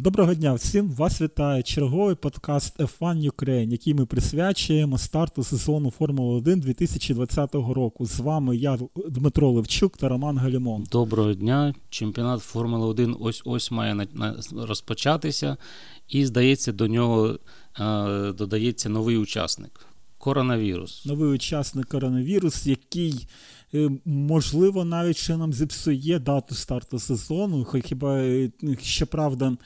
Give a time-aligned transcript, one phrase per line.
[0.00, 0.90] Доброго дня всім!
[0.90, 8.06] Вас вітає черговий подкаст F1 Ukraine, який ми присвячуємо старту сезону Формули 1 2020 року.
[8.06, 10.86] З вами я, Дмитро Левчук та Роман Галімон.
[10.92, 11.74] Доброго дня!
[11.90, 14.06] Чемпіонат Формули 1 ось ось має
[14.52, 15.56] розпочатися,
[16.08, 17.38] і здається, до нього
[17.80, 19.86] е, додається новий учасник
[20.18, 21.06] коронавірус.
[21.06, 23.26] Новий учасник коронавірус, який.
[23.74, 27.66] Е, можливо, навіть ще нам зіпсує дату старту сезону.
[27.84, 28.50] Хіба е,
[28.82, 29.56] щоправда,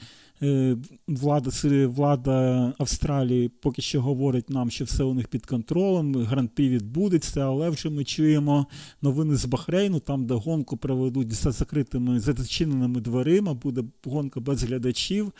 [1.07, 1.51] влада
[1.87, 7.69] влада Австралії поки що говорить нам, що все у них під контролем, гран-прі відбудеться, але
[7.69, 8.67] вже ми чуємо
[9.01, 14.63] новини з Бахрейну, там, де гонку проведуть за закритими за зачиненими дверима, буде гонка без
[14.63, 15.31] глядачів.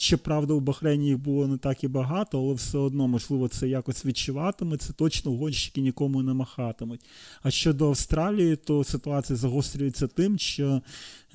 [0.00, 4.06] Щоправда, у Бахрейні їх було не так і багато, але все одно, можливо, це якось
[4.06, 4.92] відчуватиметься.
[4.92, 7.00] Точно гонщики нікому не махатимуть.
[7.42, 10.82] А щодо Австралії, то ситуація загострюється тим, що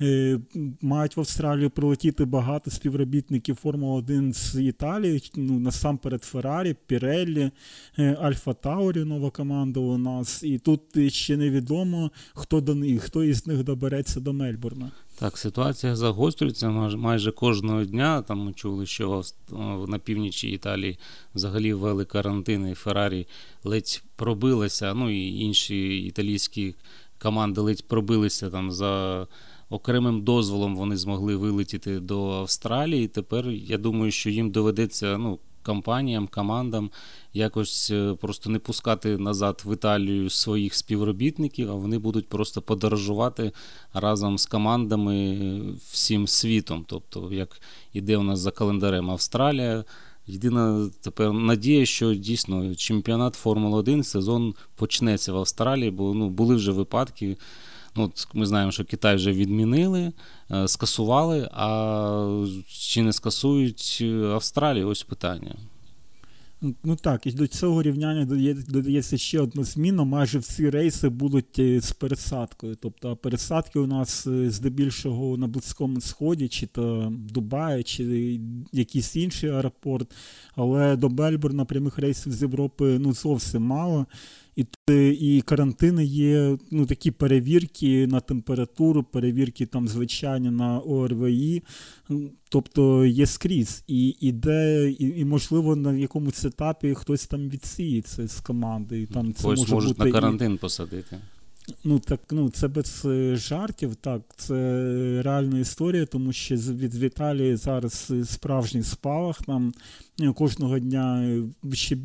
[0.00, 0.40] е,
[0.82, 7.50] мають в Австралію прилетіти багато співробітників Формули 1 з Італії, ну, насамперед Феррарі, Піреллі,
[7.98, 10.42] Альфа Таурі, нова команда у нас.
[10.42, 14.92] І тут ще невідомо, хто до них, хто із них добереться до Мельбурна.
[15.18, 18.22] Так, ситуація загострюється майже кожного дня.
[18.22, 19.22] Там ми чули, що
[19.88, 20.98] на північі Італії
[21.34, 23.26] взагалі ввели карантини, і Феррарі
[23.64, 24.94] ледь пробилися.
[24.94, 26.74] Ну і інші італійські
[27.22, 29.26] команди ледь пробилися там за
[29.70, 30.76] окремим дозволом.
[30.76, 33.08] Вони змогли вилетіти до Австралії.
[33.08, 36.90] Тепер я думаю, що їм доведеться ну, компаніям, командам
[37.32, 43.52] якось е, просто не пускати назад в Італію своїх співробітників, а вони будуть просто подорожувати
[43.94, 45.38] разом з командами
[45.90, 46.84] всім світом.
[46.88, 47.60] Тобто, як
[47.92, 49.84] іде у нас за календарем Австралія.
[50.26, 56.54] Єдина тепер надія, що дійсно чемпіонат Формули 1 сезон почнеться в Австралії, бо ну, були
[56.54, 57.36] вже випадки.
[57.96, 60.12] Ну, Ми знаємо, що Китай вже відмінили,
[60.50, 64.88] е, скасували, а чи не скасують Австралію?
[64.88, 65.54] Ось питання.
[66.84, 68.24] Ну так, і до цього рівняння
[68.68, 70.04] додається ще одна зміна.
[70.04, 72.76] Майже всі рейси будуть е, з пересадкою.
[72.80, 78.40] Тобто пересадки у нас е, здебільшого на Близькому Сході, чи то Дубаї, чи
[78.72, 80.14] якийсь інший аеропорт.
[80.56, 84.06] Але до Бельбурна прямих рейсів з Європи ну, зовсім мало.
[84.56, 84.66] І
[85.20, 91.62] і карантини є ну, такі перевірки на температуру, перевірки там звичайні на ОРВІ,
[92.48, 93.84] тобто є скрізь.
[93.86, 99.00] І іде, і, і можливо на якомусь етапі хтось там відсіється з команди.
[99.00, 100.56] І там це Ось може можуть бути на карантин і...
[100.56, 101.16] посадити.
[101.84, 104.54] Ну так ну це без е, жартів, так це
[105.24, 109.42] реальна історія, тому що від Віталії зараз е, справжній спалах.
[109.42, 109.72] Там
[110.20, 111.36] е, кожного дня
[111.72, 111.96] ще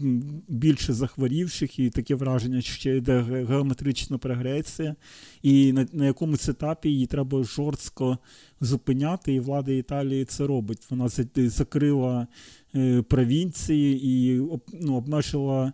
[0.47, 4.95] більше захворівших, і таке враження, що йде геометрична прогресія,
[5.41, 8.17] і на, на якомусь етапі її треба жорстко
[8.61, 10.87] зупиняти, і влада Італії це робить.
[10.89, 12.27] Вона закрила
[13.07, 14.41] провінції і
[14.81, 15.73] ну, обмежила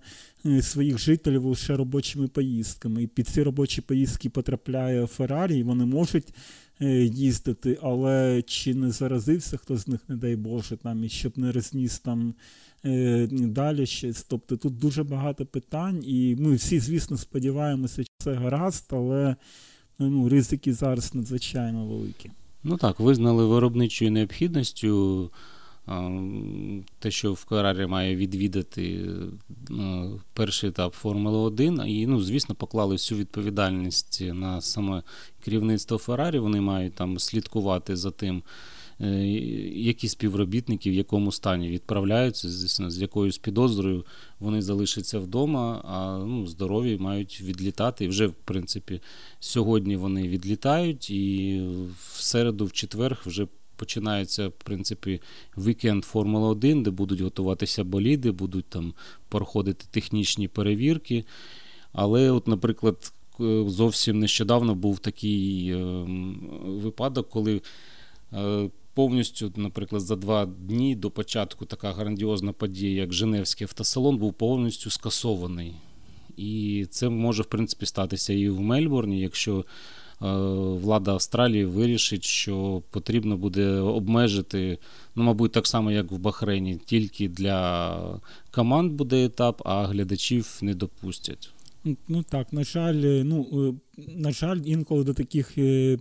[0.62, 3.04] своїх жителів лише робочими поїздками.
[3.04, 6.28] І під ці робочі поїздки потрапляє Феррарі, і вони можуть
[6.82, 11.38] е, їздити, але чи не заразився хто з них, не дай Боже, там, і щоб
[11.38, 12.34] не розніс там
[12.86, 14.24] е, далі щось.
[14.24, 19.36] Тобто тут дуже багато питань, і ми всі, звісно, сподіваємося, що це гаразд, але
[20.00, 22.32] ну, ризики зараз надзвичайно великі.
[22.64, 25.32] Ну так, визнали виробничою необхідністю
[27.00, 29.10] те, що в Феррарі має відвідати
[29.72, 35.04] е, перший етап Формули 1, і, ну, звісно, поклали всю відповідальність на саме
[35.44, 36.40] керівництво Феррарі.
[36.40, 38.44] Вони мають там слідкувати за тим,
[39.02, 39.28] е,
[39.76, 44.06] які співробітники в якому стані відправляються, звісно, з якоюсь підозрою
[44.40, 48.06] вони залишаться вдома, а ну, здорові мають відлітати.
[48.06, 49.02] І вже, в принципі,
[49.40, 51.62] сьогодні вони відлітають, і
[51.98, 55.22] в середу, в четвер вже починається, в принципі,
[55.58, 58.94] вікенд Формула 1, де будуть готуватися боліди, будуть там
[59.30, 61.26] проходити технічні перевірки.
[61.94, 63.14] Але, от, наприклад,
[63.68, 65.84] зовсім нещодавно був такий е,
[66.66, 67.62] випадок, коли.
[68.34, 74.34] Е, повністю, наприклад, за два дні до початку така грандіозна подія, як Женевський автосалон, був
[74.34, 75.74] повністю скасований.
[76.38, 79.64] І це може, в принципі, статися і в Мельбурні, якщо Е,
[80.20, 84.78] влада Австралії вирішить, що потрібно буде обмежити,
[85.16, 88.00] ну, мабуть, так само, як в Бахрейні, тільки для
[88.52, 91.50] команд буде етап, а глядачів не допустять.
[92.08, 95.98] Ну так, на жаль, ну на жаль, інколи до таких е,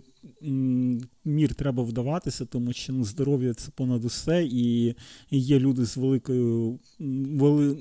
[1.25, 4.95] мір треба вдаватися, тому що ну, здоров'я це понад усе, і
[5.31, 7.77] є люди з великою вели,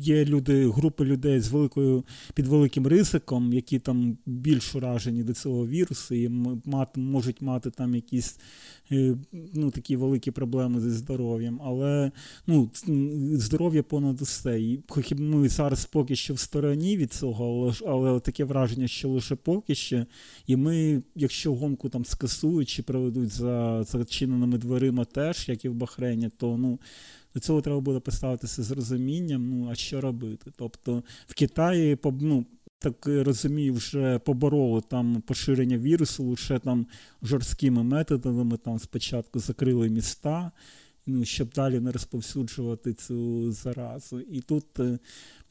[0.00, 5.66] є люди, групи людей з великою під великим ризиком, які там більш уражені до цього
[5.66, 6.28] вірусу, і
[6.64, 8.38] мати, можуть мати там якісь
[8.92, 9.16] е,
[9.54, 11.60] ну, такі великі проблеми зі здоров'ям.
[11.64, 12.12] Але
[12.46, 12.70] ну,
[13.32, 14.60] здоров'я понад усе.
[14.60, 14.80] І
[15.16, 19.74] ми зараз поки що в стороні від цього, але але таке враження, що лише поки
[19.74, 20.06] що.
[20.46, 25.74] І ми, якщо гонку там скасують чи проведуть за зачиненими дверима теж, як і в
[25.74, 26.78] Бахрейні, то ну.
[27.34, 30.50] До цього треба буде поставитися з розумінням, ну а що робити.
[30.56, 32.46] Тобто в Китаї ну,
[32.78, 36.86] так розумію, вже побороли там поширення вірусу лише там
[37.22, 38.56] жорсткими методами.
[38.56, 40.52] Там спочатку закрили міста,
[41.06, 44.20] ну, щоб далі не розповсюджувати цю заразу.
[44.20, 44.98] І тут е,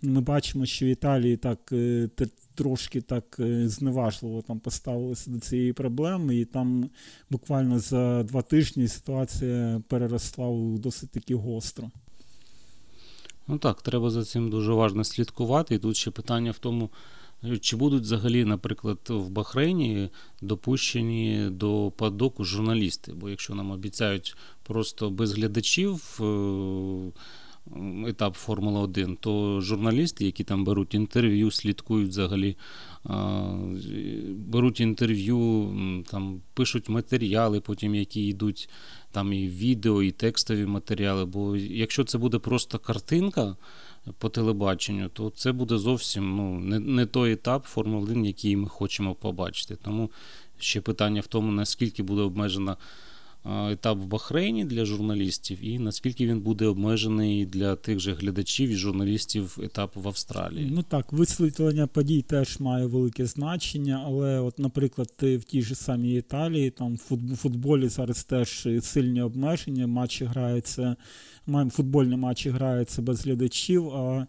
[0.02, 2.10] ми бачимо, що в Італії так е,
[2.56, 6.90] трошки так е, зневажливо там поставилися до цієї проблеми, і там
[7.30, 11.92] буквально за два тижні ситуація переросла у досить таки гостро.
[13.48, 15.76] Ну так, треба за цим дуже уважно слідкувати.
[15.76, 16.90] І тут ще питання в тому,
[17.62, 20.10] чи будуть взагалі, наприклад, в Бахрейні
[20.42, 23.14] допущені до падоку журналісти?
[23.14, 27.12] Бо якщо нам обіцяють просто без глядачів е,
[28.08, 32.56] етап Формули 1, то журналісти, які там беруть інтерв'ю, слідкують взагалі,
[34.30, 35.74] беруть інтерв'ю,
[36.12, 38.70] там пишуть матеріали, потім які йдуть
[39.12, 41.26] там і відео, і текстові матеріали.
[41.26, 43.56] Бо якщо це буде просто картинка
[44.18, 48.68] по телебаченню, то це буде зовсім ну, не, не той етап Формули 1, який ми
[48.68, 49.76] хочемо побачити.
[49.76, 50.12] Тому
[50.60, 52.78] ще питання в тому, наскільки буде обмежена
[53.72, 58.76] етап в Бахрейні для журналістів, і наскільки він буде обмежений для тих же глядачів і
[58.76, 60.72] журналістів етап в Австралії.
[60.72, 66.16] Ну так, висвітлення подій теж має велике значення, але, от, наприклад, в тій ж самій
[66.16, 70.96] Італії, там в футболі зараз теж сильні обмеження, матчі граються,
[71.72, 73.90] футбольні матчі граються без глядачів.
[73.90, 74.28] а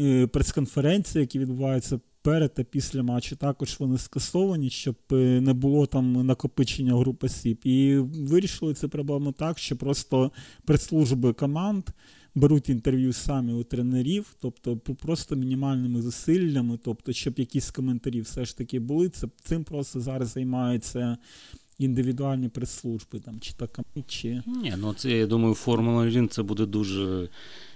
[0.00, 3.36] е, Прес-конференції, які відбуваються перед та після матчу.
[3.36, 7.60] Також вони скасовані, щоб е, не було там накопичення груп осіб.
[7.64, 10.32] І вирішили цю проблему так, що просто
[10.64, 11.84] прес-служби команд.
[12.34, 18.56] Беруть інтерв'ю самі у тренерів, тобто просто мінімальними зусиллями, тобто, щоб якісь коментарі все ж
[18.56, 19.08] таки були.
[19.08, 21.18] Це цим просто зараз займаються
[21.78, 26.66] індивідуальні прес-служби там чи так чи ні, ну це я думаю, Формула 1 це буде
[26.66, 27.28] дуже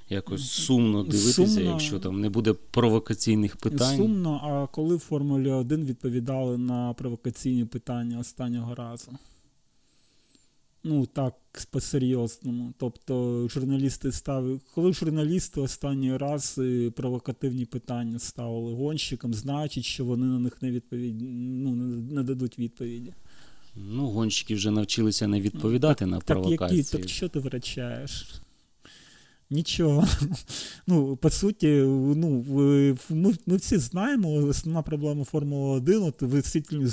[0.09, 3.97] якось сумно дивитися, сумно, якщо там не буде провокаційних питань.
[3.97, 9.13] Сумно, а коли в Формулі 1 відповідали на провокаційні питання останнього разу?
[10.85, 11.35] Ну, так,
[11.71, 12.73] по-серйозному.
[12.79, 14.61] Тобто, журналісти ставили.
[14.75, 20.71] Коли журналісти останній раз е, провокативні питання ставили гонщикам, значить, що вони на них не
[20.71, 21.23] відповідь...
[21.63, 21.71] ну,
[22.11, 23.13] не дадуть відповіді.
[23.77, 26.83] Ну, гонщики вже навчилися не відповідати ну, так, на провокації.
[26.83, 28.43] Так, які, так що ти врачаєш?
[29.53, 30.09] Нічого.
[30.87, 31.67] Ну, По суті,
[32.17, 32.45] ну,
[33.11, 36.43] ми ми всі знаємо, основна проблема Формули 1, от ви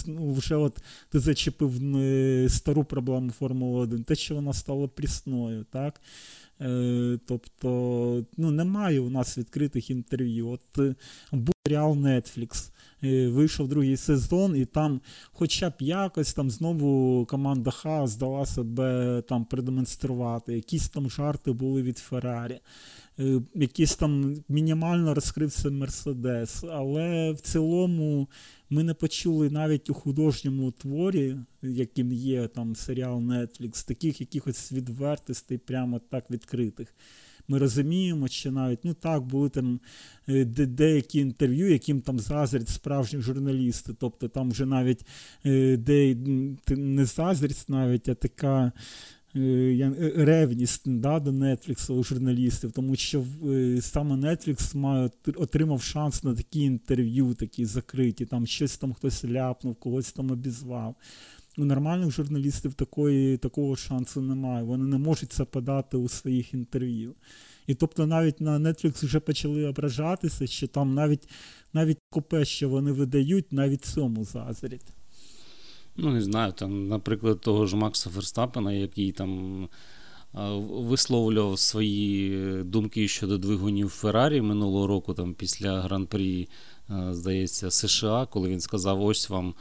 [0.08, 0.78] ну, вже от
[1.10, 1.82] ти зачепив
[2.50, 5.66] стару проблему Формули 1, те, що вона стала прісною.
[5.72, 6.02] так?
[6.62, 10.50] Е, Тобто, ну, немає у нас відкритих інтерв'ю.
[10.50, 10.96] От е,
[11.32, 12.72] був серіал Netflix.
[13.04, 15.02] Е, вийшов другий сезон, і там,
[15.32, 20.54] хоча б якось там знову команда Ха здала себе там продемонструвати.
[20.56, 22.60] Якісь там жарти були від Феррарі,
[23.56, 26.64] якийсь там мінімально розкрився Мерседес.
[26.64, 28.28] Але в цілому
[28.70, 35.58] ми не почули навіть у художньому творі, яким є там серіал Netflix, таких якихось відвертостей,
[35.58, 36.94] прямо так відкритих.
[37.48, 39.80] Ми розуміємо, що навіть ну так були там
[40.28, 43.94] е, деякі інтерв'ю, яким там заздрять справжні журналісти.
[44.00, 45.06] Тобто там вже навіть
[45.46, 46.16] е, де
[46.70, 48.72] не заздрість навіть, а така.
[49.40, 53.26] Е, ревність да, до Netflix у журналістів, тому що
[53.82, 59.76] саме Netflix має отримав шанс на такі інтерв'ю, такі закриті, там щось там хтось ляпнув,
[59.76, 60.96] когось там обізвав.
[61.58, 64.64] У нормальних журналістів такої, такого шансу немає.
[64.64, 67.16] Вони не можуть це подати у своїх інтерв'ю.
[67.68, 71.30] І тобто навіть на Netflix вже почали ображатися, що там навіть
[71.74, 74.99] навіть купе, що вони видають, навіть цьому заздрять.
[76.02, 79.68] Ну, не знаю, там, наприклад, того ж Макса Ферстапена, який там
[80.70, 86.48] висловлював свої думки щодо двигунів Феррарі минулого року, там після гран-прі,
[87.12, 89.54] здається, США, коли він сказав: ось вам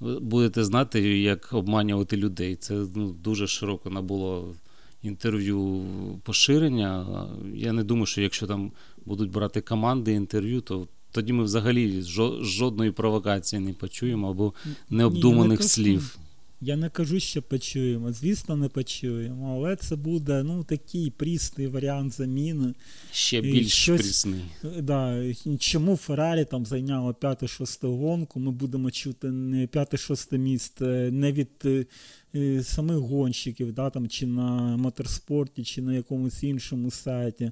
[0.00, 2.56] будете знати, як обманювати людей.
[2.56, 4.54] Це ну, дуже широко набуло
[5.02, 5.84] інтерв'ю
[6.24, 7.26] поширення.
[7.54, 8.72] Я не думаю, що якщо там
[9.06, 10.86] будуть брати команди інтерв'ю, то
[11.18, 12.02] тоді ми взагалі
[12.40, 14.52] жодної провокації не почуємо або
[14.90, 16.18] необдуманих Ні, не слів.
[16.60, 18.12] Я не кажу, що почуємо.
[18.12, 22.74] Звісно, не почуємо, але це буде ну, такий прісний варіант заміни.
[23.12, 24.40] Ще більш щось, прісний.
[24.80, 28.40] Да, Чому Феррарі там зайняло 5-6 гонку?
[28.40, 31.86] Ми будемо чути не 5-6 місце не від
[32.34, 37.50] е, самих гонщиків, да, там, чи на моторспорті, чи на якомусь іншому сайті.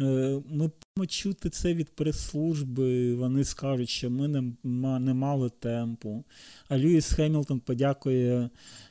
[0.00, 0.04] Е,
[0.50, 3.14] ми будемо чути це від прес-служби.
[3.14, 4.28] Вони скажуть, що ми
[4.64, 6.24] не, мали темпу.
[6.68, 8.50] А Льюіс Хемілтон подякує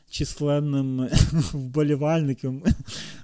[0.10, 1.10] численним
[1.54, 2.64] вболівальникам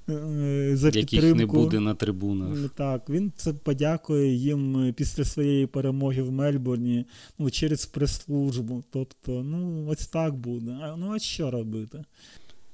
[0.09, 1.37] е, за Яких підтримку.
[1.37, 2.69] не буде на трибунах.
[2.75, 7.05] Так, він це подякує їм після своєї перемоги в Мельбурні
[7.39, 8.83] ну, через прес-службу.
[8.91, 10.77] Тобто, ну, ось так буде.
[10.81, 12.03] А ну а що робити?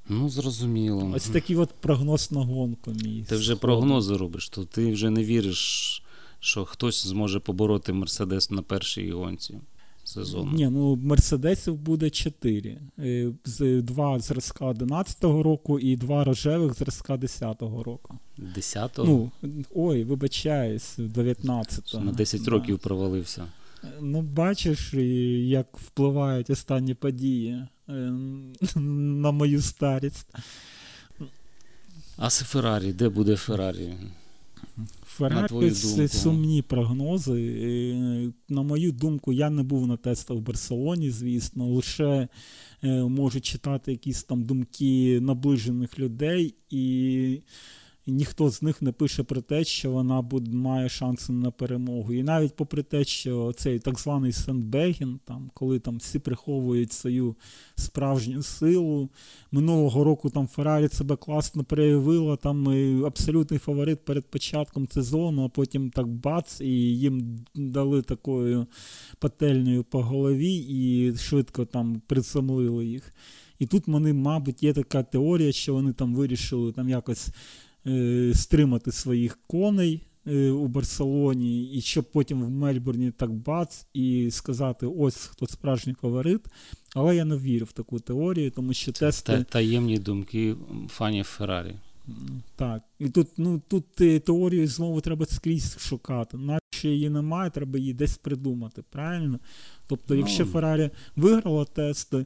[0.10, 1.12] Ну, зрозуміло.
[1.16, 3.26] Ось такий от прогноз на гонку мій.
[3.30, 6.04] Ти вже прогнози робиш, то ти вже не віриш,
[6.40, 9.60] що хтось зможе побороти Мерседес на першій гонці
[10.04, 10.52] сезону.
[10.52, 12.78] Ні, ну Мерседесів буде чотири.
[13.00, 13.32] Е,
[13.82, 18.20] два зразка 11-го року і два рожевих зразка 10-го року.
[18.58, 19.06] 10-го?
[19.06, 19.32] Ну,
[19.76, 22.04] Ой, вибачаюсь, 19-го.
[22.04, 22.52] На 10 да.
[22.52, 23.46] років провалився.
[24.02, 24.94] Ну, бачиш,
[25.44, 27.68] як впливають останні події
[28.76, 30.28] на мою старість.
[32.18, 33.94] А з Феррарі, де буде Феррарі?
[35.06, 37.34] Феррарі це сумні прогнози.
[37.34, 42.28] Е, на мою думку, я не був на тестах в Барселоні, звісно, лише
[42.84, 47.42] е, можу читати якісь там думки наближених людей і
[48.08, 52.14] ніхто з них не пише про те, що вона буде, має шанси на перемогу.
[52.14, 57.36] І навіть попри те, що цей так званий Сендбегін, там, коли там всі приховують свою
[57.76, 59.10] справжню силу,
[59.52, 62.68] минулого року там Феррарі себе класно проявила, там
[63.06, 68.68] абсолютний фаворит перед початком сезону, а потім так бац, і їм дали такою
[69.20, 73.14] пательною по голові і швидко там присамлили їх.
[73.60, 77.30] І тут вони, мабуть, є така теорія, що вони там вирішили там якось
[77.88, 84.32] Е, стримати своїх коней е, у Барселоні, і щоб потім в Мельбурні так бац і
[84.32, 86.42] сказати, ось хто справжній фаворит.
[86.96, 89.32] Але я не вірю в таку теорію, тому що тести.
[89.32, 90.56] Та, таємні думки
[90.90, 91.76] фанів Феррарі.
[92.56, 92.84] Так.
[93.00, 96.38] І тут ну, тут теорію знову треба скрізь шукати.
[96.48, 98.84] Якщо її немає, треба її десь придумати.
[98.90, 99.40] Правильно?
[99.88, 100.52] Тобто, якщо ну.
[100.52, 102.26] Феррарі виграла тести,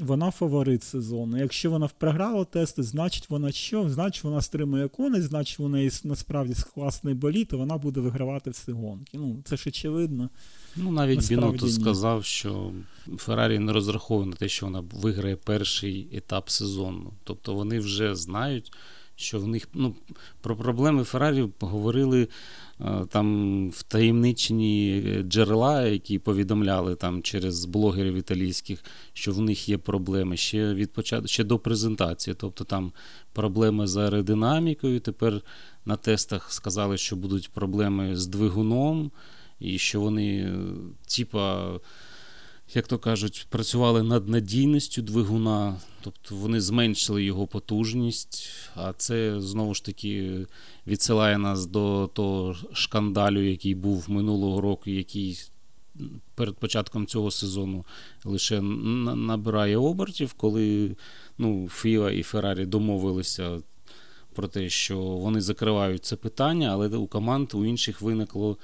[0.00, 1.38] вона фаворит сезону.
[1.38, 3.90] Якщо вона програла тести, значить вона що?
[3.90, 9.18] Значить вона стримує конець, значить вона насправді класний боліт, і вона буде вигравати всі гонки.
[9.18, 10.30] Ну, це ж очевидно.
[10.76, 12.72] Ну, навіть Бінотто сказав, що
[13.16, 17.12] Феррарі не розраховує на те, що вона виграє перший етап сезону.
[17.24, 18.72] Тобто вони вже знають,
[19.16, 19.94] що в них ну,
[20.40, 22.28] про проблеми Феррарі говорили
[23.08, 30.74] там втаємничені джерела, які повідомляли там через блогерів італійських, що в них є проблеми ще
[30.74, 32.36] від початку ще до презентації.
[32.38, 32.92] Тобто там
[33.32, 35.00] проблеми з аеродинамікою.
[35.00, 35.40] Тепер
[35.84, 39.10] на тестах сказали, що будуть проблеми з двигуном,
[39.60, 40.58] і що вони, е,
[41.16, 41.70] типа
[42.74, 49.74] як то кажуть, працювали над надійністю двигуна, тобто вони зменшили його потужність, а це знову
[49.74, 50.46] ж таки
[50.86, 55.38] відсилає нас до того шкандалю, який був минулого року, який
[56.34, 57.84] перед початком цього сезону
[58.24, 60.96] лише набирає обертів, коли
[61.38, 63.58] ну, Фіа і Феррарі домовилися.
[64.34, 68.56] Про те, що вони закривають це питання, але у команд у інших виникло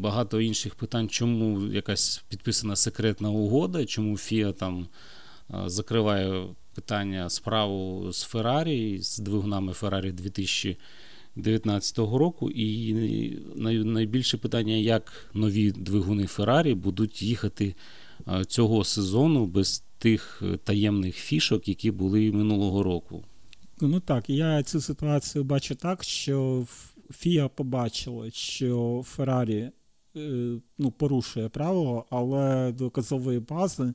[0.00, 4.86] багато інших питань, чому якась підписана секретна угода, чому Фіа там
[5.66, 12.50] закриває питання справу з Феррарі, з двигунами Феррарі 2019 року.
[12.50, 13.38] І
[13.84, 17.74] найбільше питання, як нові двигуни Феррарі будуть їхати
[18.46, 23.24] цього сезону без тих таємних фішок, які були минулого року.
[23.80, 26.66] Ну так, я цю ситуацію бачу так, що
[27.10, 29.70] Фіа побачила, що Феррарі
[30.16, 33.94] е, ну, порушує правило, але доказової бази,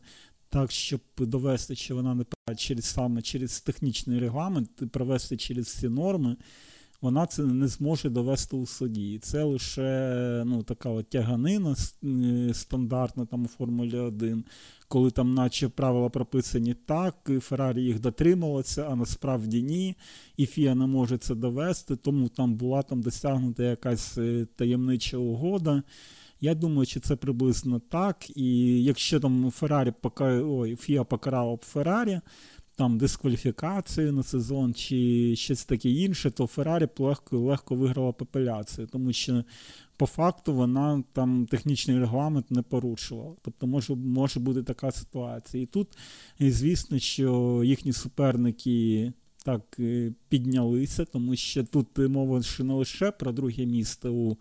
[0.49, 2.25] так, щоб довести, що вона не
[2.55, 6.35] через саме через технічний регламент, провести через всі норми,
[7.01, 9.13] вона це не зможе довести у суді.
[9.13, 14.45] І це лише ну, така от тяганина е, стандартна там у Формулі 1,
[14.91, 19.95] коли там, наче правила прописані так, і Феррарі їх дотрималося, а насправді ні.
[20.38, 25.83] І Фіа не може це довести, тому там була там досягнута якась е, таємнича угода.
[26.41, 28.38] Я думаю, що це приблизно так.
[28.38, 30.43] І якщо там Феррарі пока...
[30.43, 32.19] Ой, Фіа покарала б Феррарі,
[32.75, 39.13] там дискваліфікацію на сезон чи щось таке інше, то Феррарі легко легко виграла популяцію, тому
[39.13, 39.43] що
[40.01, 43.36] по факту вона там технічний регламент не порушувала.
[43.41, 45.63] Тобто може може бути така ситуація.
[45.63, 45.88] І тут,
[46.39, 49.13] звісно, що їхні суперники
[49.46, 54.38] так е, піднялися, тому що тут мова ще не лише про друге місце у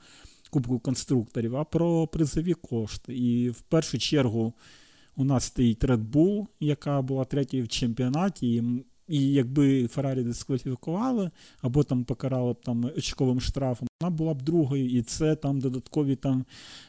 [0.50, 3.17] Кубку конструкторів, а про призові кошти.
[3.17, 4.52] І в першу чергу
[5.17, 8.55] у нас стоїть Red Bull, яка була третьою в чемпіонаті.
[8.55, 8.62] І,
[9.11, 11.31] і якби Феррарі дискваліфікували
[11.62, 16.45] або там покарали там очковим штрафом, вона була б другою, і це там додаткові там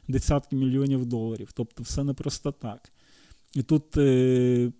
[0.07, 1.49] десятки мільйонів доларів.
[1.53, 2.91] Тобто все не просто так.
[3.55, 4.71] І тут е,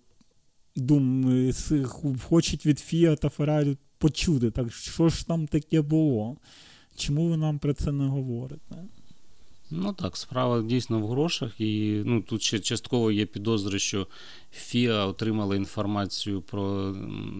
[0.76, 1.84] дум е,
[2.22, 6.36] хочуть від Фіа та Феррарі почути, так що ж там таке було?
[6.96, 8.76] Чому ви нам про це не говорите?
[9.74, 14.06] Ну так, справа дійсно в грошах, і ну, тут ще частково є підозри, що
[14.52, 16.94] ФІА отримала інформацію про,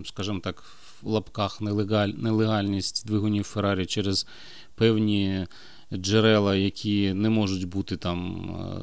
[0.05, 0.63] скажімо так,
[1.03, 4.27] в лапках нелегаль, нелегальність двигунів Феррарі через
[4.75, 5.47] певні
[5.93, 8.81] джерела, які не можуть бути там е,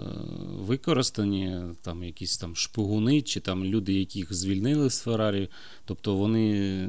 [0.63, 5.50] використані, там якісь там шпигуни, чи там люди, яких звільнили з Феррарі,
[5.86, 6.88] тобто вони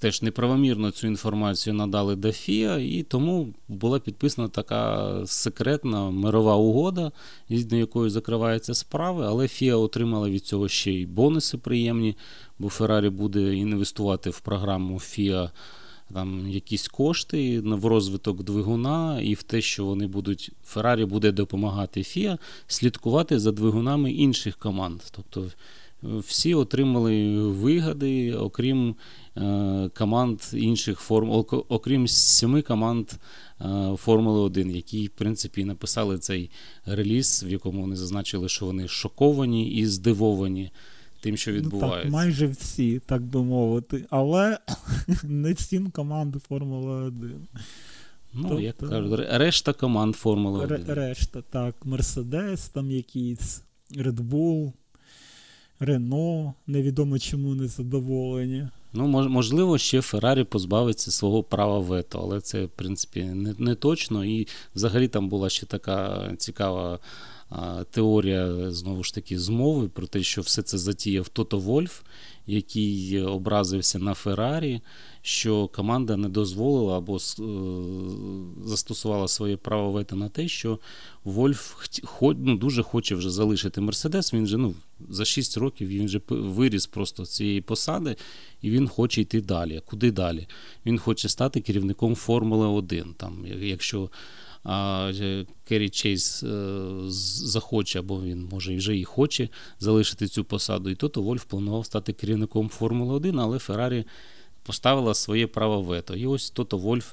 [0.00, 7.12] теж неправомірно цю інформацію надали до ФІА, і тому була підписана така секретна мирова угода,
[7.50, 12.16] згідно якої закриваються справи, але ФІА отримала від цього ще й бонуси приємні,
[12.58, 15.50] бо Феррарі буде інвестувати в програму ФІА.
[16.14, 22.02] Там якісь кошти в розвиток двигуна і в те, що вони будуть Феррарі буде допомагати
[22.02, 25.00] ФІА слідкувати за двигунами інших команд.
[25.10, 25.46] Тобто
[26.02, 28.94] всі отримали вигоди, окрім
[29.36, 31.30] е, команд інших форм,
[31.68, 33.10] окрім семи команд
[33.60, 36.50] е, Формули 1, які, в принципі, написали цей
[36.86, 40.70] реліз, в якому вони зазначили, що вони шоковані і здивовані.
[41.22, 41.96] Тим, що відбувається.
[41.96, 44.58] Ну, так, Майже всі, так би мовити, але
[45.22, 47.46] не сім команди Формули 1.
[48.32, 50.84] Ну, тобто, як кажуть, решта команд Формули 1.
[50.86, 51.74] Решта, так.
[51.84, 53.62] Мерседес, там якийсь,
[53.96, 54.72] Red Bull,
[55.80, 58.68] Рено, невідомо чому не задоволені.
[58.92, 64.24] Ну, можливо, ще Феррарі позбавиться свого права вето, але це, в принципі, не не точно.
[64.24, 66.98] І взагалі там була ще така цікава
[67.90, 72.00] теорія знову ж таки змови про те, що все це затіяв Тото Вольф,
[72.46, 74.80] який образився на Феррарі,
[75.22, 77.18] що команда не дозволила або е,
[78.64, 80.78] застосувала своє право вето на те, що
[81.24, 81.74] Вольф
[82.22, 84.34] ну, дуже хоче вже залишити Мерседес.
[84.34, 84.74] Він же ну,
[85.08, 88.16] за 6 років він вже виріс просто цієї посади,
[88.62, 89.82] і він хоче йти далі.
[89.86, 90.48] Куди далі?
[90.86, 93.14] Він хоче стати керівником Формули 1.
[93.16, 94.10] Там, Якщо
[94.64, 95.12] а
[95.64, 100.90] Керрі Чейз е, захоче, або він може вже і хоче залишити цю посаду.
[100.90, 104.04] І то Вольф планував стати керівником Формули 1, але Феррарі
[104.62, 106.16] поставила своє право вето.
[106.16, 107.12] І ось Тото Вольф.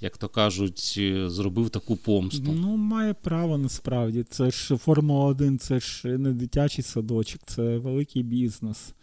[0.00, 2.52] Як то кажуть, е, зробив таку помсту.
[2.52, 4.22] Ну, має право насправді.
[4.30, 8.94] Це ж Формула 1, це ж не дитячий садочок, це великий бізнес.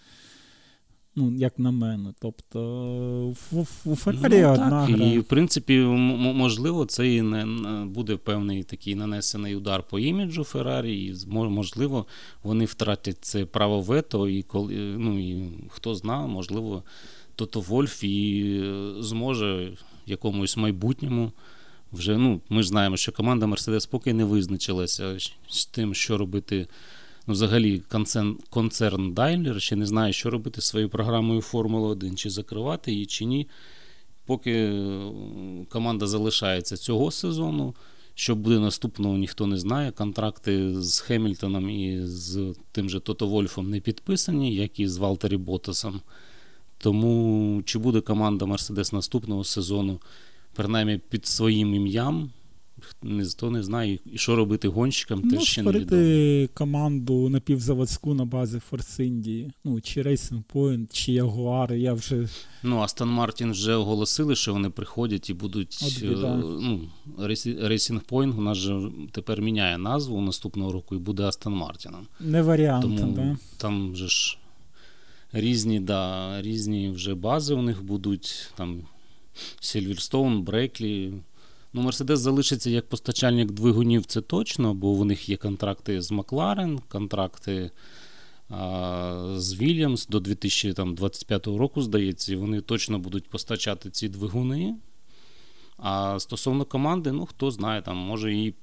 [1.15, 2.13] Ну, як на мене.
[2.19, 3.33] Тобто
[3.85, 5.05] у Феррарі ну, одна гра.
[5.05, 7.45] І, в принципі, можливо, це і не
[7.85, 12.05] буде певний такий нанесений удар по іміджу Феррарі, і можливо,
[12.43, 16.83] вони втратять це право вето, і коли ну, і хто знає, можливо,
[17.35, 19.71] Тото Вольф і е, зможе
[20.07, 21.31] в якомусь майбутньому.
[21.91, 25.17] Вже ну, ми ж знаємо, що команда Мерседес поки не визначилася
[25.49, 26.67] з тим, що робити
[27.27, 32.15] ну, взагалі концерн концерн Daimler ще не знає, що робити з своєю програмою Формула 1,
[32.15, 33.47] чи закривати її, чи ні.
[34.25, 35.11] Поки е,
[35.69, 37.75] команда залишається цього сезону.
[38.15, 39.91] Що буде наступного, ніхто не знає.
[39.91, 45.37] Контракти з Гемільтоном і з тим же Тото Вольфом не підписані, як і з Валтері
[45.37, 46.01] Ботасом.
[46.77, 49.99] Тому чи буде команда Мерседес наступного сезону,
[50.55, 52.31] принаймні під своїм ім'ям,
[53.03, 56.47] ніхто не знає, і що робити гонщикам, ну, теж ще не відомо.
[56.53, 62.27] команду напівзаводську на базі Форс Індії, ну, чи Racing Point, чи Ягуар, я вже...
[62.63, 65.79] Ну, Астон Мартін вже оголосили, що вони приходять і будуть.
[65.83, 66.81] От, е, ну,
[67.19, 72.07] Racing Point у нас же тепер міняє назву наступного року і буде Астон Мартіном.
[72.19, 73.37] Не варіант, Тому да?
[73.57, 74.37] там вже ж
[75.33, 78.81] різні, да, різні вже бази у них будуть, там
[79.59, 81.13] Сільверстоун, Бреклі.
[81.73, 86.79] Ну, Мерседес залишиться як постачальник двигунів, це точно, бо у них є контракти з Макларен,
[86.87, 87.71] контракти
[88.49, 94.75] а, з Вільямс до 2025 року, здається, і вони точно будуть постачати ці двигуни.
[95.77, 98.53] А стосовно команди, ну хто знає, там може і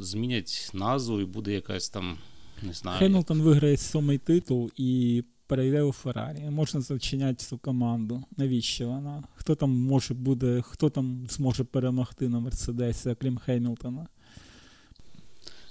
[0.00, 2.18] змінять назву, і буде якась там.
[2.62, 2.98] не знаю.
[2.98, 6.50] Хемілтон виграє сьомий титул і перейде у Феррарі.
[6.50, 8.24] Можна зачиняти цю команду.
[8.36, 9.24] Навіщо вона?
[9.34, 14.06] Хто там може буде, хто там зможе перемогти на Мерседесі, окрім Хемілтона?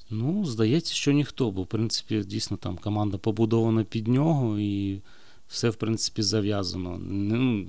[0.10, 5.02] Ну, здається, що ніхто, бо в принципі дійсно там команда побудована під нього і
[5.48, 6.98] все, в принципі, зав'язано.
[7.08, 7.68] Ну,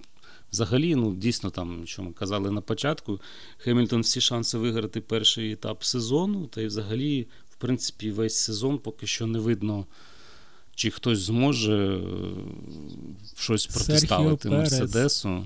[0.52, 3.20] Взагалі, ну, дійсно, там, що ми казали на початку,
[3.58, 9.06] Хемільтон всі шанси виграти перший етап сезону, та й взагалі, в принципі, весь сезон поки
[9.06, 9.86] що не видно,
[10.78, 12.00] чи хтось зможе е,
[13.36, 15.44] щось протиставити Мерседесу.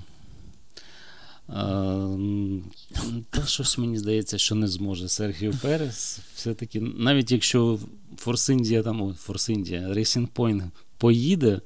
[3.31, 6.21] Та щось мені здається, що не зможе Сергіо Перес.
[6.35, 7.79] Все-таки, навіть якщо
[8.17, 11.61] Форсиндія там, ой, Форсиндія, Racing Point поїде,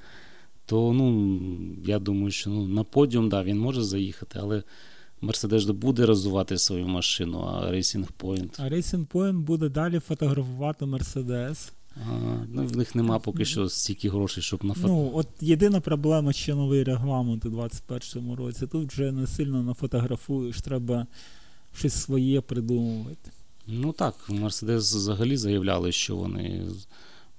[0.67, 1.41] то ну,
[1.85, 4.63] я думаю, що ну, на подіум да, він може заїхати, але
[5.21, 8.51] Мерседес буде розвивати свою машину, а Racing Point.
[8.59, 11.73] А Racing Point буде далі фотографувати Мерседес.
[11.97, 12.09] А,
[12.49, 14.89] ну, В них нема поки що стільки грошей, щоб на фото.
[14.89, 18.67] Ну, от єдина проблема, що новий регламент у 2021 році.
[18.67, 21.07] Тут вже не сильно нафотографуєш, треба
[21.75, 23.31] щось своє придумувати.
[23.67, 26.63] Ну так, Мерседес взагалі заявляли, що вони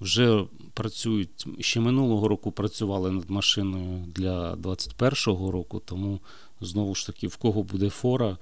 [0.02, 1.48] вже працюють.
[1.60, 6.20] Ще минулого року працювали над машиною для 2021 року, тому
[6.62, 8.38] знову ж таки, в кого буде фора.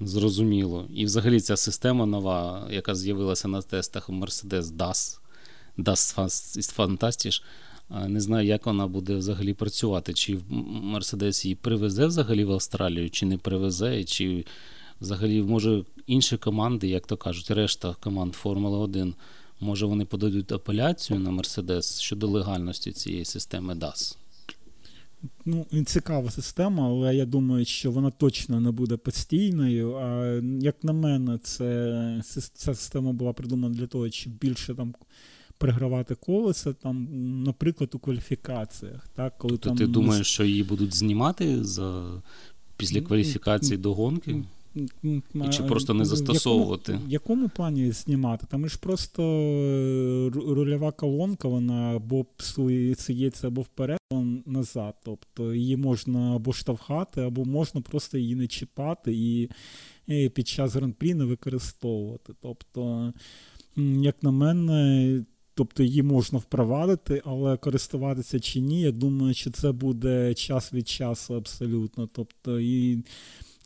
[0.00, 0.86] Зрозуміло.
[0.94, 5.18] І взагалі ця система нова, яка з'явилася на тестах Mercedes DAS,
[5.78, 6.16] DAS
[6.76, 7.42] Fantastisch,
[8.08, 10.14] не знаю, як вона буде взагалі працювати.
[10.14, 10.38] Чи
[10.82, 14.44] Мерседес її привезе взагалі в Австралію, чи не привезе, чи
[15.00, 19.14] взагалі, може, інші команди, як то кажуть, решта команд Формули 1,
[19.60, 24.16] може вони подадуть апеляцію на Мерседес щодо легальності цієї системи DAS.
[25.44, 29.94] Ну, цікава система, але я думаю, що вона точно не буде постійною.
[29.94, 30.24] А
[30.60, 32.22] як на мене, це
[32.54, 34.94] ця система була придумана для того, щоб більше там
[35.64, 37.08] перегравати колеса, там,
[37.42, 39.08] наприклад, у кваліфікаціях.
[39.14, 39.78] Так, коли тобто там...
[39.78, 42.04] Ти думаєш, що її будуть знімати за...
[42.76, 44.42] після кваліфікації до гонки?
[45.04, 46.92] І Чи просто не застосовувати?
[46.92, 48.46] В якому, в якому плані знімати?
[48.50, 54.94] Там ж просто е, рульова колонка, вона або псується або вперед, або назад.
[55.04, 59.50] Тобто її можна або штовхати, або можна просто її не чіпати і,
[60.06, 62.32] і під час гран-прі не використовувати.
[62.42, 63.12] Тобто,
[63.76, 65.24] як на мене,
[65.56, 70.88] Тобто її можна впровадити, але користуватися чи ні, я думаю, що це буде час від
[70.88, 72.08] часу абсолютно.
[72.12, 73.02] Тобто, і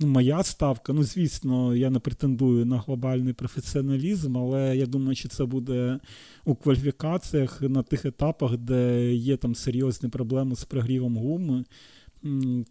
[0.01, 5.29] ну, моя ставка, ну звісно, я не претендую на глобальний професіоналізм, але я думаю, що
[5.29, 6.01] це буде
[6.45, 11.65] у кваліфікаціях на тих етапах, де є там серйозні проблеми з прогрівом гуми.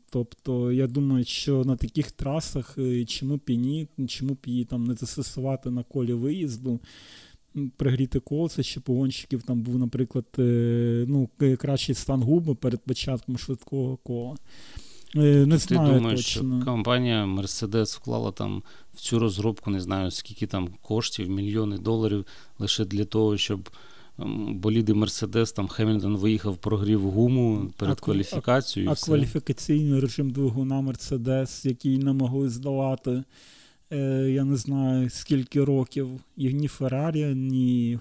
[0.09, 4.65] Тобто, я думаю, що на таких трасах е, чому б і ні, чому б її
[4.65, 6.79] там не застосувати на колі виїзду
[7.77, 13.97] пригріти колеса, щоб погонщиків там був, наприклад, е, ну, кращий стан губи перед початком швидкого
[13.97, 14.35] кола.
[15.15, 16.61] Е, не Ти думаєш, точно.
[16.61, 22.25] що компанія Mercedes вклала там в цю розробку, не знаю, скільки там коштів, мільйони доларів
[22.59, 23.69] лише для того, щоб
[24.49, 28.89] боліди Мерседес, там Хемільтон виїхав, прогрів гуму перед а, кваліфікацією.
[28.89, 33.23] А, а кваліфікаційний режим двигуна Мерседес, який не могли здолати е,
[34.29, 37.99] я не знаю скільки років, і ні Феррарі, ні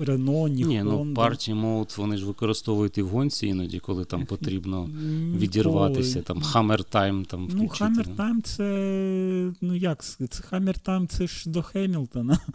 [0.00, 4.26] Рено, ні Ні, ну Party Mode вони ж використовують і в гонці іноді, коли там
[4.26, 4.88] потрібно
[5.36, 6.22] відірватися.
[6.22, 9.52] Там Hammer Time там Ну, Hammer Time це.
[9.60, 12.38] Ну як це Hammer Time це ж до Хемілтона.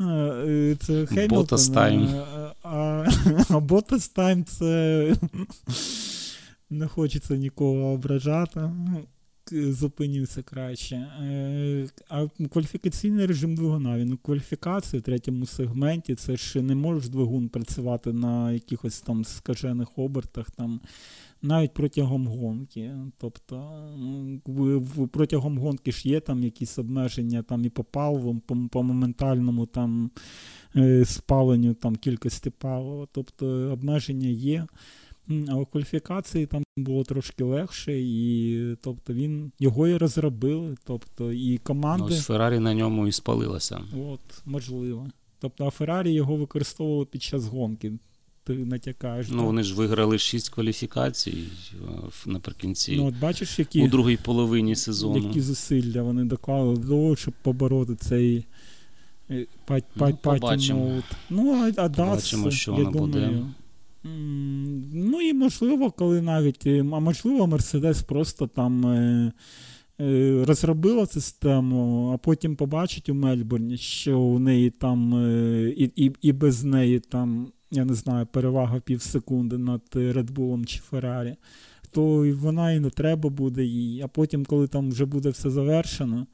[0.00, 1.40] Е, це Хемілтона.
[1.40, 2.24] Ботас Time.
[2.62, 5.14] А Ботас Time це.
[6.70, 8.70] Не хочеться нікого ображати
[9.52, 10.96] зупинився краще.
[10.96, 17.48] Е, а кваліфікаційний режим двигуна, він кваліфікації в третьому сегменті це ж не може двигун
[17.48, 20.80] працювати на якихось там скажених обертах, там,
[21.42, 22.94] навіть протягом гонки.
[23.18, 23.82] Тобто
[25.12, 30.10] протягом гонки ж є там якісь обмеження там і по паливу, по, по моментальному там
[30.76, 33.06] е, спаленню там, кількості палива.
[33.12, 34.66] Тобто обмеження є.
[35.48, 40.76] А у кваліфікації там було трошки легше, і тобто він його і розробили.
[40.84, 42.06] Тобто і команди.
[42.10, 43.80] Ну, Феррарі на ньому і спалилася.
[44.08, 45.08] От, можливо.
[45.40, 47.92] Тобто, а Феррарі його використовували під час гонки.
[48.44, 49.28] Ти натякаєш.
[49.30, 49.46] Ну, так?
[49.46, 51.44] вони ж виграли шість кваліфікацій
[52.26, 52.96] наприкінці.
[52.96, 55.26] Ну, от бачиш, які, у другій половині сезону.
[55.26, 58.46] Які зусилля вони доклали до того, щоб побороти цей
[59.30, 61.02] е, паті ну, побачимо.
[61.30, 63.44] Ну, а, а Побачимо, що я вона думаю, буде.
[64.04, 69.32] Ну і можливо, коли навіть, е, а можливо, Мерседес просто там е,
[70.00, 75.12] е, розробила систему, а потім побачить у Мельбурні, що у неї там
[75.76, 80.64] і і, і без неї там я не знаю, перевага пів секунди над Red Bull
[80.64, 81.36] чи Ferrari,
[81.90, 84.02] то вона і не треба буде їй.
[84.02, 86.26] А потім, коли там вже буде все завершено,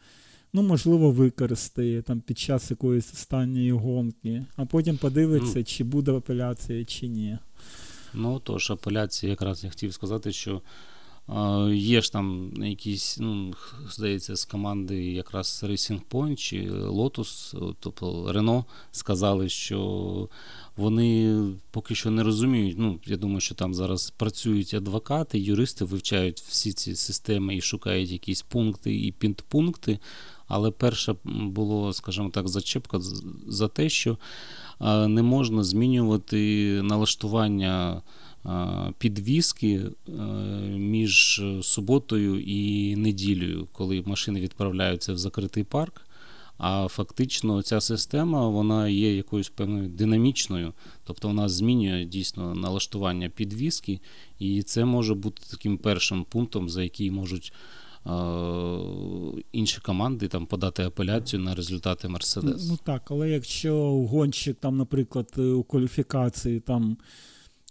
[0.52, 5.64] ну, можливо, використає там під час якоїсь останньої гонки, а потім подивиться, mm.
[5.64, 7.38] чи буде апеляція, чи ні.
[8.14, 10.62] Ну, тож, апеляція, якраз я хотів сказати, що
[11.72, 13.54] Є ж там якісь, ну,
[13.90, 20.28] здається, з команди якраз Racing Point чи Lotus, тобто Renault, сказали, що
[20.76, 22.78] вони поки що не розуміють.
[22.78, 28.10] Ну, я думаю, що там зараз працюють адвокати, юристи вивчають всі ці системи і шукають
[28.10, 29.98] якісь пункти і підпункти.
[30.48, 33.00] Але перше було, скажімо так, зачепка
[33.46, 34.18] за те, що
[35.08, 38.02] не можна змінювати налаштування
[38.98, 40.12] підвіски е,
[40.76, 46.00] між суботою і неділею, коли машини відправляються в закритий парк.
[46.58, 50.72] А фактично ця система вона є якоюсь певною динамічною,
[51.04, 54.00] тобто вона змінює дійсно налаштування підвіски,
[54.38, 57.83] і це може бути таким першим пунктом, за який можуть е-
[59.52, 62.68] інші команди там подати апеляцію на результати Мерседес.
[62.68, 66.96] Ну так, але якщо гонщик там, наприклад, у кваліфікації там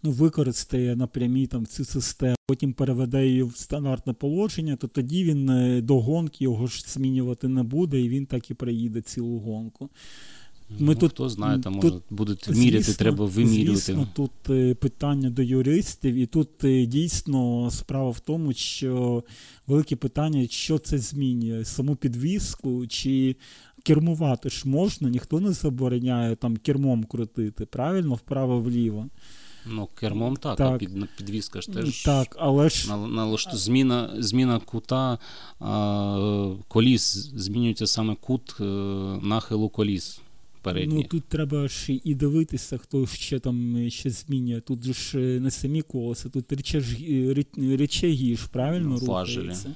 [0.04, 5.50] ну, використає напрямі там цю систему, потім переведе її в стандартне положення, то тоді він
[5.50, 9.89] е, до гонки його ж змінювати не буде, і він так і приїде цілу гонку.
[10.80, 13.82] Ми ну, тут, Хто знає, там може будуть міряти, звісно, треба вимірювати.
[13.82, 19.24] Звісно, Тут е, питання до юристів, і тут е, дійсно справа в тому, що
[19.68, 23.36] велике питання, що це змінює, саму підвіску, чи
[23.84, 29.10] кермувати ж можна, ніхто не забороняє там кермом крутити, правильно, вправо-вліво.
[29.66, 30.76] Ну, кермом так, так.
[30.76, 32.90] а під, підвізка ж теж так, але ж...
[32.90, 35.18] на, на, зміна зміна кута
[35.60, 38.66] а, коліс, змінюється саме кут а, е,
[39.28, 40.22] нахилу коліс.
[40.63, 40.95] Передні.
[40.95, 44.62] Ну тут треба ж і дивитися, хто ще там ще змінює.
[44.62, 46.52] Тут ж е, не самі колеса, тут
[47.58, 49.76] речаги ж правильно ну, рухаються.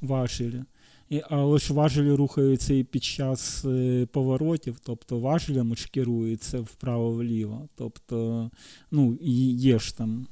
[0.00, 0.62] Важелі.
[1.10, 7.68] І, але ж важелі рухаються і під час е, поворотів, тобто важелями ж керується вправо-вліво.
[7.76, 8.50] Тобто,
[8.90, 9.18] ну,
[9.56, 10.26] є ж там.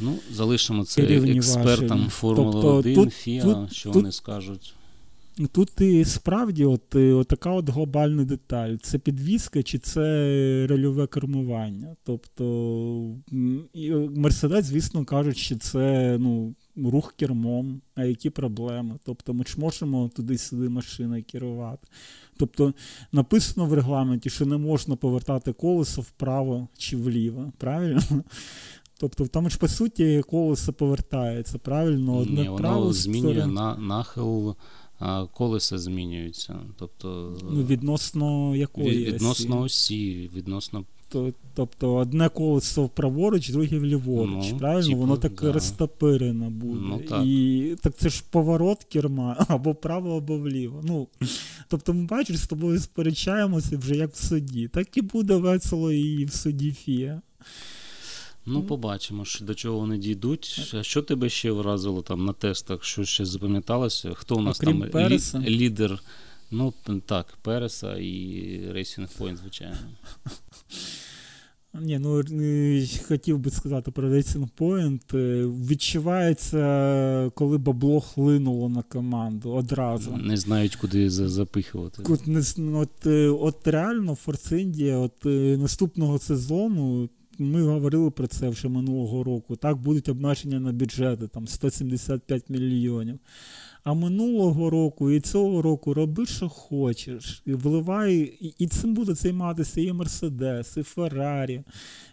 [0.00, 4.74] Ну, залишимо це експертам Формули тобто, 1, тут, ФІА, тут, що тут, вони скажуть.
[5.46, 8.76] Тут і справді от, от така от глобальна деталь.
[8.82, 10.00] Це підвізка чи це
[10.66, 11.96] рельове кермування.
[12.04, 13.16] Тобто
[14.16, 18.98] Мерседес, звісно, кажуть, що це ну, рух кермом, а які проблеми.
[19.04, 21.88] Тобто ми ж можемо туди-сюди машиною керувати.
[22.36, 22.74] Тобто
[23.12, 27.52] написано в регламенті, що не можна повертати колесо вправо чи вліво.
[27.58, 28.00] Правильно?
[29.00, 32.16] Тобто там ж по суті колесо повертається, правильно?
[32.16, 34.56] Одне Ні, воно змінює на, нахил
[35.34, 36.58] колеса змінюються.
[36.78, 39.04] Тобто, ну, Відносно якої?
[39.04, 40.84] Відносно осі, відносно.
[41.54, 44.52] Тобто одне колесо праворуч, друге вліворуч.
[44.52, 44.88] Ну, правильно?
[44.88, 45.52] Типу, Воно так да.
[45.52, 46.80] розтопирене буде.
[46.82, 47.26] Ну, так.
[47.26, 50.80] І так це ж поворот керма або право, або вліво.
[50.84, 51.08] Ну,
[51.68, 54.68] Тобто, ми бачиш, з тобою сперечаємося вже як в суді.
[54.68, 57.22] Так і буде весело і в суді Фія.
[58.46, 60.72] Ну, побачимо, що до чого вони дійдуть.
[60.74, 62.84] А що тебе ще вразило там на тестах?
[62.84, 64.14] Що ще запам'яталося?
[64.14, 65.40] Хто у нас Окрім там Переса?
[65.40, 66.02] лідер?
[66.50, 66.74] Ну,
[67.06, 68.12] так, Переса і
[68.74, 69.76] Racing Point, звичайно.
[71.74, 72.22] Ні, ну
[73.08, 75.16] хотів би сказати про Racing Point.
[75.16, 80.16] Е, відчувається, коли бабло хлинуло на команду одразу.
[80.16, 82.02] Не знають, куди запихувати.
[82.02, 82.20] От,
[82.74, 87.08] от, е, от реально Force India от е, наступного сезону
[87.40, 89.56] ми говорили про це вже минулого року.
[89.56, 93.18] Так, будуть обмеження на бюджети, там 175 мільйонів.
[93.84, 99.14] А минулого року і цього року роби, що хочеш, і вливай, і, і цим буде
[99.14, 101.62] займатися і Мерседес, і Феррарі.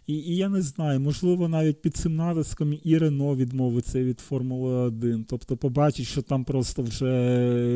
[0.08, 4.74] І, і я не знаю, можливо, навіть під цим натиском і Рено відмовиться від Формули
[4.74, 5.26] 1.
[5.30, 7.06] Тобто побачить, що там просто вже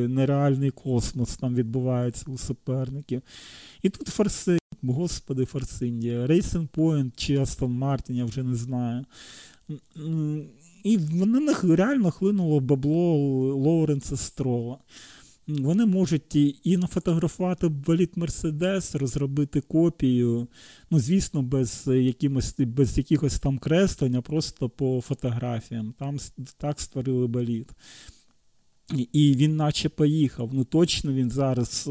[0.10, 3.22] нереальний космос там відбувається у суперників.
[3.82, 9.06] І тут форси Господи, Форсиндія, Racing Point чи Aston Martin, я вже не знаю.
[10.84, 13.15] І вони них реально хлинуло бабло
[13.56, 14.78] Лоуренса Строла.
[15.48, 20.48] Вони можуть і нафотографувати боліт Мерседес, розробити копію.
[20.91, 25.94] Ну, звісно, без якимось, без якихось там креслень, а просто по фотографіям.
[26.00, 26.17] Там
[26.58, 27.70] так створили боліт.
[29.13, 30.50] І він наче поїхав.
[30.54, 31.89] Ну, точно він зараз.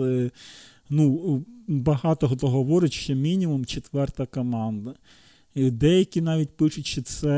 [0.91, 4.95] Ну, багато хто говорить, що мінімум четверта команда.
[5.57, 7.29] Деякі навіть пишуть, що це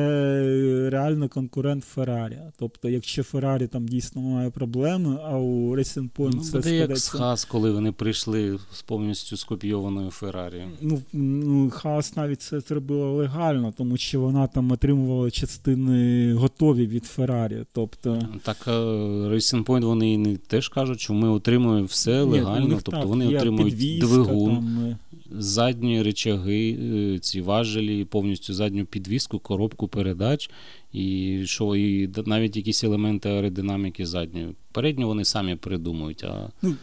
[0.90, 2.38] реально конкурент Феррарі.
[2.58, 6.96] Тобто, якщо Феррарі там дійсно має проблеми, а у Racing Point ну, це буде як
[6.96, 10.64] з Хас, коли вони прийшли з повністю скопійованою Феррарі.
[10.80, 17.04] Ну, ну Хас навіть це зробила легально, тому що вона там отримувала частини готові від
[17.04, 17.64] Феррарі.
[17.72, 18.28] Тобто...
[18.42, 22.90] Так е, Racing Point вони не теж кажуть, що ми отримуємо все легально, Ні, тобто
[22.90, 24.54] так, вони отримують підвізка, двигун.
[24.54, 24.96] Там,
[25.34, 26.78] задні речаги,
[27.14, 30.50] е, ці важелі, повністю задню підвіску, коробку передач,
[30.92, 34.54] і що і навіть якісь елементи аеродинаміки задньої.
[34.72, 36.76] Передню вони самі придумують, а ну,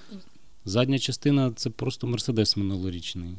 [0.65, 3.29] задня частина це просто Мерседес минулорічний.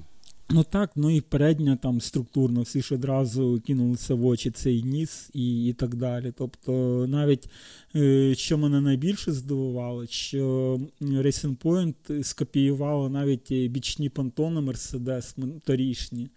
[0.53, 5.31] Ну так, ну і передня там структурно, всі ж одразу кинулися в очі цей ніс
[5.35, 6.33] і і так далі.
[6.39, 7.49] Тобто, навіть
[7.97, 16.31] е, що мене найбільше здивувало, що Racing Point скопіювало навіть бічні понтони Мерседес торішні.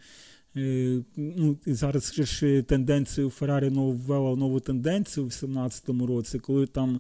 [0.58, 7.00] Е, ну, Зараз ж тенденцію Феррарі ввела нову тенденцію в 2017 році, коли там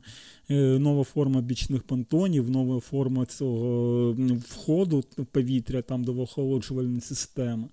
[0.49, 4.15] е, нова форма бічних понтонів, нова форма цього
[4.49, 7.67] входу повітря там до охолоджувальної системи.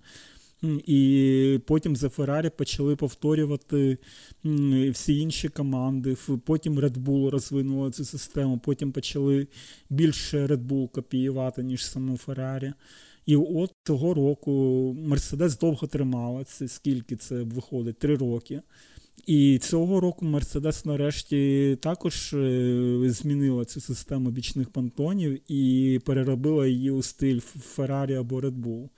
[0.87, 3.99] І потім за Феррарі почали повторювати
[4.91, 6.17] всі інші команди.
[6.45, 9.47] Потім Red Bull розвинула цю систему, потім почали
[9.91, 12.73] більше Red Bull копіювати, ніж саму Феррарі.
[13.27, 14.53] І от цього року
[14.99, 17.99] Мерседес довго тримала це, скільки це виходить?
[17.99, 18.63] Три роки.
[19.27, 26.91] І цього року Мерседес нарешті також е, змінила цю систему бічних понтонів і переробила її
[26.91, 27.41] у стиль
[27.77, 28.89] Ferrari або Red Bull.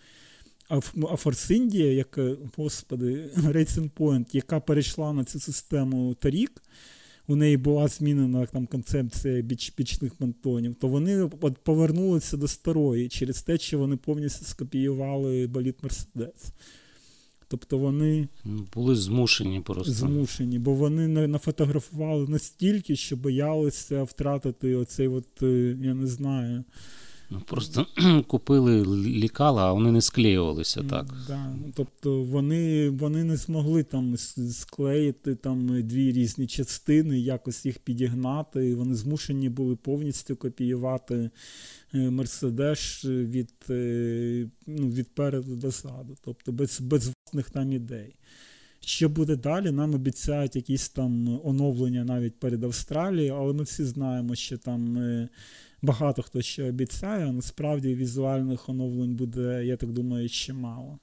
[0.69, 6.63] А India, яка, господи, Racing Point, яка перейшла на цю систему торік,
[7.29, 13.09] у неї була змінена там концепція біч, бічних понтонів, то вони от повернулися до старої
[13.09, 16.53] через те, що вони повністю скопіювали боліт Мерседес.
[17.49, 19.93] Тобто вони ну, були змушені просто.
[19.93, 26.65] Змушені, бо вони нафотографували настільки, що боялися втратити оцей, от, е, я не знаю.
[27.33, 27.87] Ну, Просто
[28.27, 31.15] купили лікала, а вони не склеювалися так.
[31.27, 31.55] Да.
[31.75, 34.17] Тобто вони вони не змогли там
[34.51, 38.75] склеїти там дві різні частини, якось їх підігнати.
[38.75, 41.31] Вони змушені були повністю копіювати
[41.93, 48.15] Мерседес від е, ну, від переду до ззаду, тобто без, без власних там ідей.
[48.81, 49.71] Що буде далі?
[49.71, 55.29] Нам обіцяють якісь там оновлення навіть перед Австралією, але ми всі знаємо, що там е,
[55.83, 60.99] багато хто ще обіцяє, а насправді візуальних оновлень буде, я так думаю, ще мало.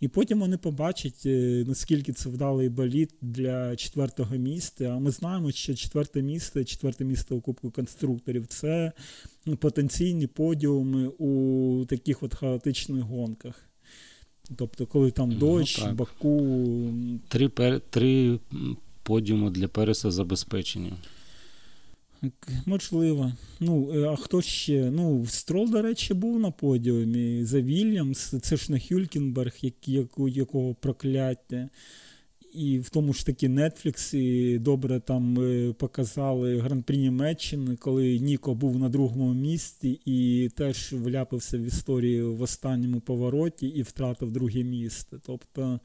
[0.00, 4.84] І потім вони побачать, е, наскільки це вдалий боліт для четвертого міста.
[4.84, 8.92] А ми знаємо, що четверте місце, четверте місце у Кубку конструкторів це
[9.58, 13.62] потенційні подіуми у таких от хаотичних гонках.
[14.56, 16.60] Тобто, коли там ну, дощ, ну, Баку.
[17.28, 17.48] Три
[17.90, 18.38] три
[19.02, 20.92] подіуми для переса забезпечення.
[22.66, 23.32] Можливо.
[23.60, 24.90] Ну, е, а хто ще?
[24.90, 27.44] Ну, Строл, до речі, був на подіумі.
[27.44, 31.68] За Вільямс, це ж не Хюлькінберг, як, якого прокляття.
[32.56, 38.78] І в тому ж таки Netflix добре там е, показали гран-прі Німеччини, коли Ніко був
[38.78, 45.16] на другому місці і теж вляпився в історію в останньому повороті і втратив друге місце.
[45.26, 45.80] Тобто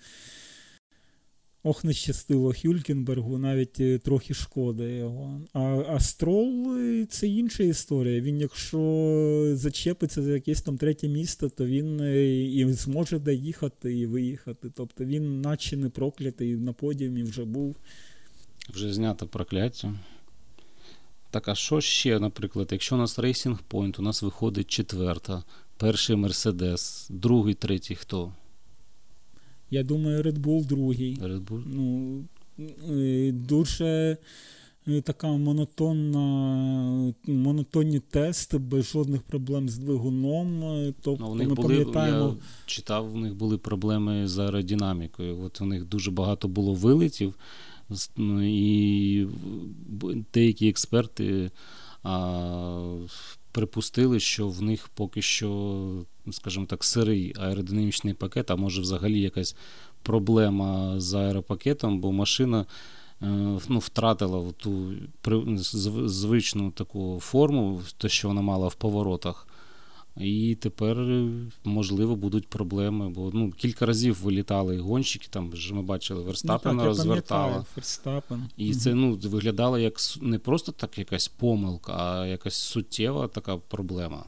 [1.63, 5.41] Ох, не щастило Хюлькенбергу, навіть е, трохи шкода його.
[5.53, 8.21] А а Строл е, це інша історія.
[8.21, 14.05] Він, якщо зачепиться за якесь там третє місто, то він е, і зможе доїхати і
[14.05, 14.71] виїхати.
[14.75, 17.75] Тобто він, наче не проклятий, на подіумі вже був.
[18.69, 19.93] Вже знято прокляття.
[21.29, 25.43] Так, а що ще, наприклад, якщо у нас Racing Point, у нас виходить четверта,
[25.77, 28.33] перший Мерседес, другий, третій хто?
[29.71, 31.17] Я думаю, Red Bull другий.
[31.21, 31.63] Red Bull?
[31.65, 32.23] Ну,
[32.89, 34.17] е, Дуже
[34.87, 40.63] е, така монотонна, монотонні тести, без жодних проблем з двигуном.
[40.63, 42.25] Е, тобто, ну, у них ми були, пам'ятаємо...
[42.27, 45.41] Я читав, у них були проблеми з аеродинамікою.
[45.43, 47.35] От у них дуже багато було вилетів,
[48.17, 49.27] ну, і
[50.33, 51.51] деякі експерти.
[52.03, 52.95] А,
[53.51, 59.55] Припустили, що в них поки що, скажімо так, сирий аеродинамічний пакет, а може взагалі якась
[60.03, 62.65] проблема з аеропакетом, бо машина
[63.21, 64.93] е, ну, втратила ту
[66.05, 69.47] звичну таку форму, те, що вона мала в поворотах.
[70.17, 70.97] І тепер,
[71.63, 76.85] можливо, будуть проблеми, бо ну, кілька разів вилітали гонщики, там вже ми бачили, Верстапена ну,
[76.85, 77.65] розвертала.
[77.75, 78.49] Верстапен.
[78.57, 84.25] І це ну, виглядало як не просто так якась помилка, а якась суттєва така проблема.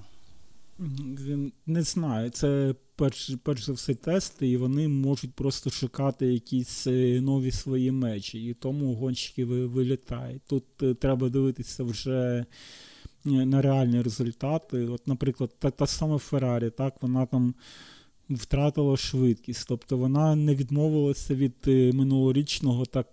[1.65, 7.21] Не знаю, це перш перш за все тести, і вони можуть просто шукати якісь е,
[7.21, 10.42] нові свої мечі, і тому гонщики вилітають.
[10.48, 12.46] Тут е, треба дивитися вже
[13.26, 14.86] е, на реальні результати.
[14.88, 17.54] От, Наприклад, та, та сама Феррарі, так, вона там
[18.30, 21.56] втратила швидкість, тобто вона не відмовилася від
[21.96, 23.08] минулорічного так.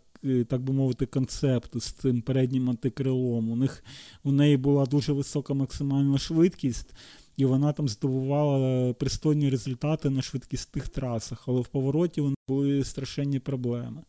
[0.49, 3.51] Так би мовити, концепту з цим переднім антикрилом.
[3.51, 3.85] У них
[4.25, 6.95] у неї була дуже висока максимальна швидкість,
[7.37, 13.39] і вона там здобувала пристойні результати на швидкістих трасах, але в повороті вони були страшенні
[13.39, 14.03] проблеми.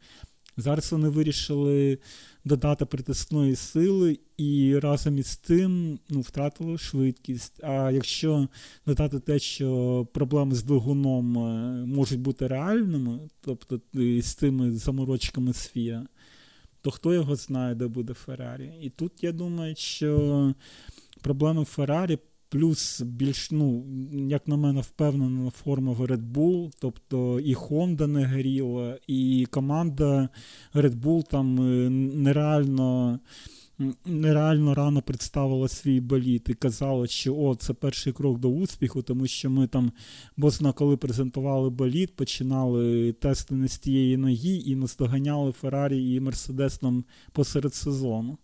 [0.57, 1.97] Зараз вони вирішили
[2.45, 7.63] додати притисної сили і разом із тим ну, втратили швидкість.
[7.63, 8.47] А якщо
[8.85, 13.81] додати те, що проблеми з двигуном е, можуть бути реальними, тобто
[14.21, 15.67] з тими заморочками з
[16.81, 18.73] то хто його знає, де буде Феррарі?
[18.81, 20.53] І тут я думаю, що
[21.21, 22.17] проблеми Феррарі
[22.51, 28.25] Плюс більш, ну, як на мене, впевнена форма в Red Bull, тобто і Honda не
[28.25, 30.29] горіла, і команда
[30.73, 33.19] Red Bull там е, нереально
[34.05, 39.27] нереально рано представила свій боліт і казала, що о, це перший крок до успіху, тому
[39.27, 39.91] що ми там,
[40.37, 46.81] бозна, коли презентували боліт, починали тести не з тієї ноги і наздоганяли Феррарі і Мерседес
[46.81, 48.37] нам посеред сезону.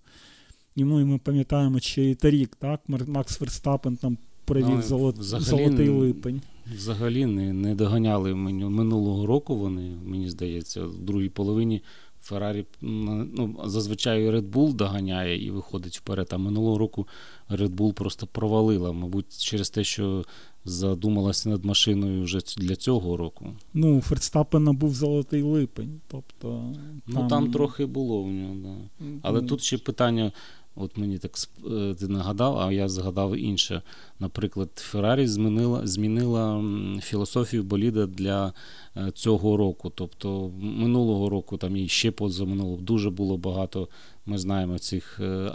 [0.78, 5.90] І ну, і ми пам'ятаємо, і торік, так, Макс Верстапен там провів ну, золот, золотий
[5.90, 6.42] липень.
[6.76, 9.56] Взагалі не не доганяли минулого року.
[9.56, 11.82] Вони, мені здається, в другій половині
[12.22, 16.28] Феррарі ну, зазвичай Red Bull доганяє і виходить вперед.
[16.32, 17.08] А минулого року
[17.50, 20.26] Red Bull просто провалила, мабуть, через те, що
[20.66, 23.46] задумалася над машиною вже для цього року.
[23.74, 26.02] Ну, у Ферстапена був золотий липень.
[26.08, 26.48] тобто...
[26.48, 26.94] Там...
[27.08, 29.06] Ну там трохи було в нього, да.
[29.22, 29.48] Але ну...
[29.48, 30.32] тут ще питання.
[30.80, 31.32] От мені так
[31.72, 33.82] е, ти нагадав, а я згадав інше.
[34.20, 36.64] Наприклад, Феррарі змінила змінила
[37.02, 38.54] філософію боліда для
[38.98, 39.92] е, цього року.
[39.96, 43.90] Тобто минулого року, там і ще позаминулого, дуже було багато.
[44.26, 45.52] Ми знаємо цих е,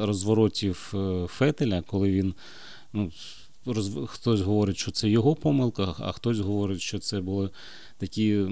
[0.00, 0.94] розворотів
[1.28, 2.34] Фетеля, коли він.
[2.92, 3.10] ну,
[3.66, 3.92] роз...
[4.06, 7.50] Хтось говорить, що це його помилка, а хтось говорить, що це були
[7.98, 8.44] такі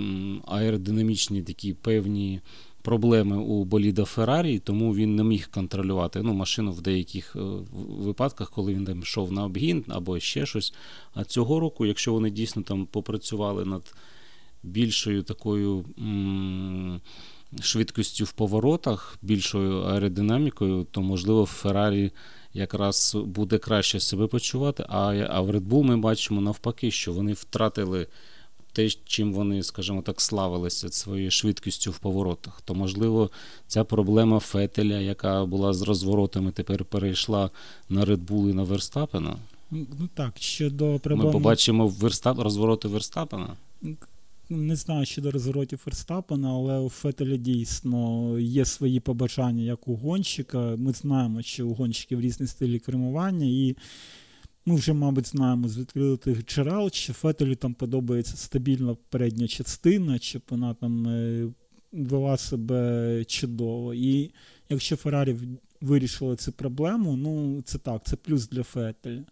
[0.47, 2.41] аеродинамічні, такі певні
[2.87, 7.41] проблеми у боліда Феррарі, тому він не міг контролювати ну, машину в деяких е,
[7.99, 10.75] випадках, коли він там йшов на обгін або ще щось.
[11.15, 13.95] А цього року, якщо вони дійсно там попрацювали над
[14.63, 17.01] більшою такою м-
[17.61, 22.11] швидкістю в поворотах, більшою аеродинамікою, то можливо в Феррарі.
[22.55, 27.33] Якраз буде краще себе почувати, а а в Red Bull ми бачимо навпаки, що вони
[27.33, 28.07] втратили
[28.77, 33.31] те, чим вони, скажімо так, славилися своєю швидкістю в поворотах, то можливо
[33.67, 37.51] ця проблема Фетеля, яка була з розворотами, тепер перейшла
[37.89, 39.37] на Red Bull і на Верстапена.
[39.71, 41.25] Ну так, щодо проблеми...
[41.25, 42.39] Ми побачимо Верстап...
[42.39, 43.49] розвороти Верстапена.
[44.51, 50.75] Не знаю щодо розворотів Ферстапена, але у Фетеля дійсно є свої побажання як у гонщика.
[50.79, 53.77] Ми знаємо, що у гонщиків різні стилі кермування, і
[54.67, 60.41] ми вже, мабуть, знаємо з відкритих джерел, що Фетелю там подобається стабільна передня частина, чи
[60.51, 61.49] вона там е,
[61.93, 63.95] вела себе чудово.
[63.95, 64.31] І
[64.69, 65.37] якщо Феррарі
[65.81, 69.25] вирішили цю проблему, ну це так, це плюс для Фетеля.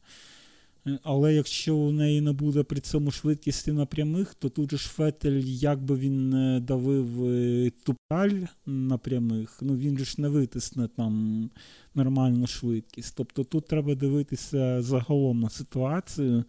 [1.03, 4.89] Але якщо у неї не буде при цьому швидкісті на прямих, то тут же ж
[4.89, 10.29] Фетель, як би він не давив е, тупаль на прямих, ну він же ж не
[10.29, 11.51] витисне там
[11.95, 13.15] нормальну швидкість.
[13.17, 16.45] Тобто тут треба дивитися загалом на ситуацію.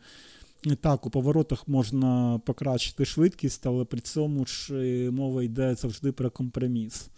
[0.81, 6.31] Так, у поворотах можна покращити швидкість, але при цьому ж е, мова йде завжди про
[6.31, 7.09] компроміс.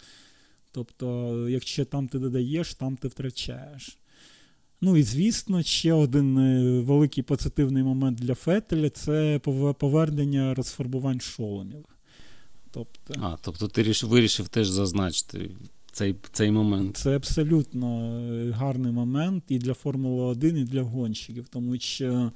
[0.72, 3.98] Тобто, якщо там ти додаєш, там ти втрачаєш.
[4.82, 9.40] Ну і звісно, ще один е, великий позитивний момент для Фетеля це
[9.80, 11.86] повернення розфарбувань шоломів.
[12.72, 15.52] Тобто, А, тобто ти вирішив теж зазначити
[15.98, 16.98] цей цей момент.
[16.98, 22.32] Це абсолютно е, гарний момент і для Формули 1, і для гонщиків, тому що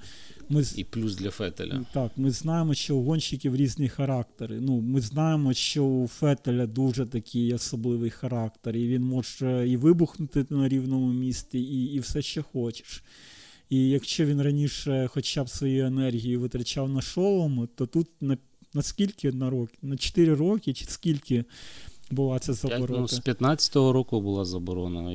[0.50, 1.86] ми і плюс для Фетеля.
[1.94, 4.60] Так, ми знаємо, що у гонщиків різні характери.
[4.62, 10.46] Ну, Ми знаємо, що у Фетеля дуже такий особливий характер, і він може і вибухнути
[10.50, 13.04] на рівному місці, і, і все, що хочеш.
[13.70, 18.38] І якщо він раніше хоча б свою енергію витрачав на шолом, то тут на
[18.74, 19.78] на скільки на роки?
[19.82, 21.46] На 4 роки, чи скільки
[22.12, 23.00] була ця заборона?
[23.00, 25.12] Ну, з 15-го року була заборона.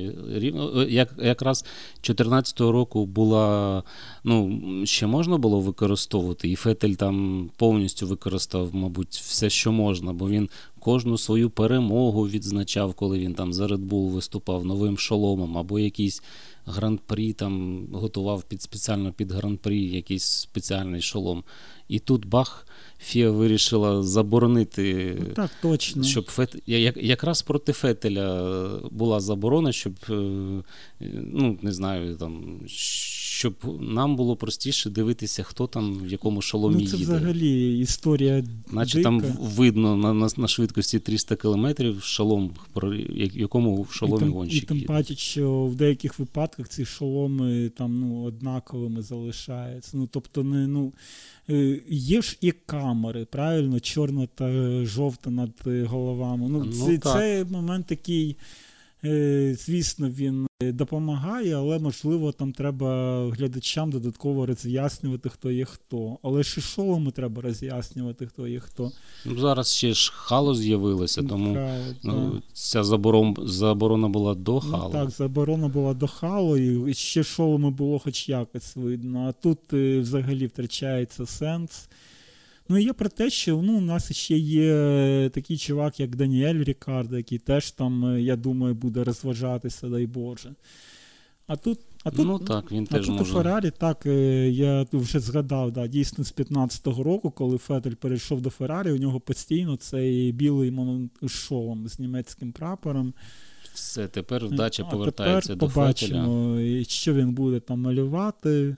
[0.89, 1.65] Як, Якраз
[2.01, 3.83] 14-го року була,
[4.23, 10.29] ну, ще можна було використовувати, і Фетель там повністю використав, мабуть, все, що можна, бо
[10.29, 15.79] він кожну свою перемогу відзначав, коли він там за Red Bull виступав новим шоломом або
[15.79, 16.23] якісь
[16.65, 21.43] гран-прі, там готував під спеціально під гран-прі якийсь спеціальний шолом.
[21.87, 22.67] І тут бах,
[22.99, 26.03] Фіа вирішила заборонити, ну, так, точно.
[26.03, 26.55] щоб Фет...
[26.95, 29.93] якраз проти Фетеля була заборона, щоб
[31.33, 36.89] ну, не знаю, там, щоб нам було простіше дивитися, хто там в якому шоломі ну,
[36.89, 37.11] це їде.
[37.11, 38.43] взагалі історія.
[38.71, 39.09] Наче дика.
[39.09, 42.51] там видно на на, на швидкості 300 кілометрів шолом,
[43.33, 47.99] якому в шоломі і гонщик І тим паче, що в деяких випадках ці шоломи там
[47.99, 49.91] ну, однаковими залишаються.
[49.93, 51.36] Ну, тобто, не, ну, е,
[51.89, 54.51] є ж і камери, правильно, чорна та
[54.85, 56.49] жовта над головами.
[56.49, 58.35] Ну, ну Це, це момент такий.
[59.07, 66.17] Е, звісно, він допомагає, але можливо там треба глядачам додатково роз'яснювати, хто є хто.
[66.23, 68.91] Але ж і шоломи треба роз'яснювати, хто є хто.
[69.25, 74.91] Ну, Зараз ще ж хало з'явилося, тому Правильно, ну, ця заборон, заборона була до хало.
[74.93, 79.27] Ну, Так, заборона була до хало, і ще шоломи було хоч якось видно.
[79.29, 81.89] А тут е, взагалі втрачається сенс.
[82.69, 86.63] Ну і є про те, що ну, у нас ще є такий чувак, як Даніель
[86.63, 90.55] Рікардо, який теж там, я думаю, буде розважатися, дай Боже.
[91.47, 93.31] А тут а тут, ну, так, він а теж тут може.
[93.31, 94.05] у Феррарі, так,
[94.51, 99.19] я вже згадав, да, дійсно з 15-го року, коли Фетель перейшов до Феррарі, у нього
[99.19, 100.73] постійно цей білий
[101.27, 103.13] шолом з німецьким прапором.
[103.73, 106.83] Все, тепер вдача а повертається тепер до побачимо, Фетеля.
[106.83, 108.75] що він буде там малювати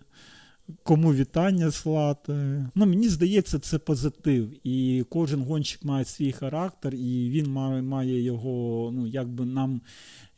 [0.84, 2.34] кому вітання слати.
[2.76, 4.68] Ну, Мені здається, це позитив.
[4.68, 9.82] І кожен гонщик має свій характер, і він має має його, ну, якби нам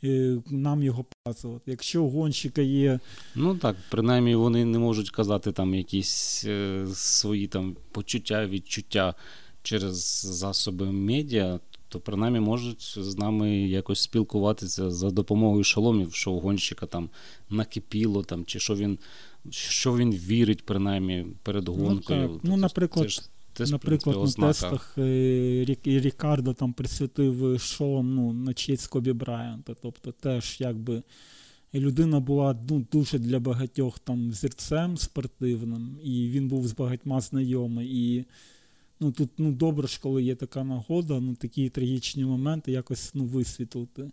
[0.03, 1.71] е, нам його показувати.
[1.71, 2.99] Якщо у гонщика є.
[3.35, 9.15] Ну так, принаймні вони не можуть казати там якісь е, свої там почуття, відчуття
[9.63, 11.59] через засоби медіа.
[11.89, 17.09] То принаймні можуть з нами якось спілкуватися за допомогою шоломів, що у гонщика там
[17.49, 18.99] накипіло, там, чи що він
[19.49, 22.21] що він вірить, принаймні, перед гонкою.
[22.21, 22.43] Ну, так.
[22.43, 23.21] ну наприклад, це ж,
[23.53, 29.73] це наприклад, на тестах е, Рікардо там присвятив шолом ну, на честь Кобі Брайанта.
[29.81, 31.03] Тобто теж якби
[31.73, 37.87] людина була ну, дуже для багатьох там зірцем спортивним, і він був з багатьма знайомий.
[37.91, 38.25] І
[38.99, 43.25] ну, тут ну, добре ж, коли є така нагода, ну, такі трагічні моменти якось ну,
[43.25, 44.11] висвітлити.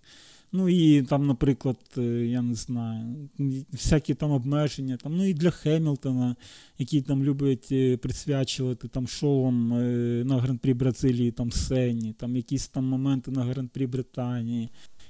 [0.52, 3.28] Ну і там, наприклад, е, я не знаю,
[3.72, 6.36] всякі там обмеження, там, ну і для Хемілтона,
[6.78, 9.84] які там люблять е, присвячувати там шоум е,
[10.24, 14.68] на Гран-прі Бразилії, там Сені, там якісь там моменти на Гран-прі Британії.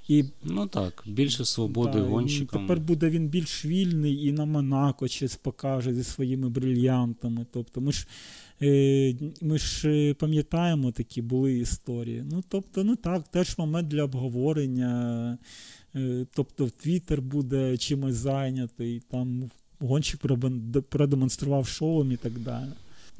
[0.08, 2.62] І, Ну так, більше свободи да, гонщикам.
[2.62, 7.46] Тепер буде він більш вільний і на Монако щось покаже зі своїми брильянтами.
[7.52, 8.06] Тобто ми ж
[9.40, 12.24] ми ж пам'ятаємо такі були історії.
[12.30, 15.38] Ну, тобто, ну так, теж момент для обговорення.
[16.34, 20.20] Тобто, Твіттер буде чимось зайнятий, там гонщик
[20.88, 22.70] продемонстрував шоу і так далі.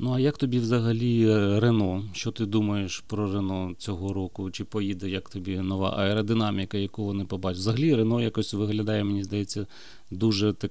[0.01, 2.05] Ну, а як тобі взагалі е, Рено?
[2.13, 4.51] Що ти думаєш про Рено цього року?
[4.51, 7.61] Чи поїде, як тобі нова аеродинаміка, яку вони побачать?
[7.61, 9.67] Взагалі Рено якось виглядає, мені здається,
[10.11, 10.71] дуже так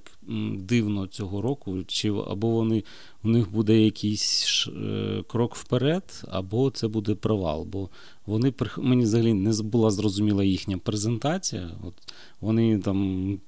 [0.56, 1.78] дивно цього року.
[1.86, 2.84] Чи або вони
[3.22, 7.64] в них буде якийсь е, крок вперед, або це буде провал.
[7.64, 7.88] Бо
[8.26, 11.70] вони мені взагалі не була зрозуміла їхня презентація.
[11.82, 11.94] От
[12.40, 13.38] Вони там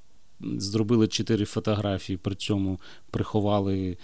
[0.43, 2.81] зробили чотири фотографії, при цьому
[3.11, 3.97] приховали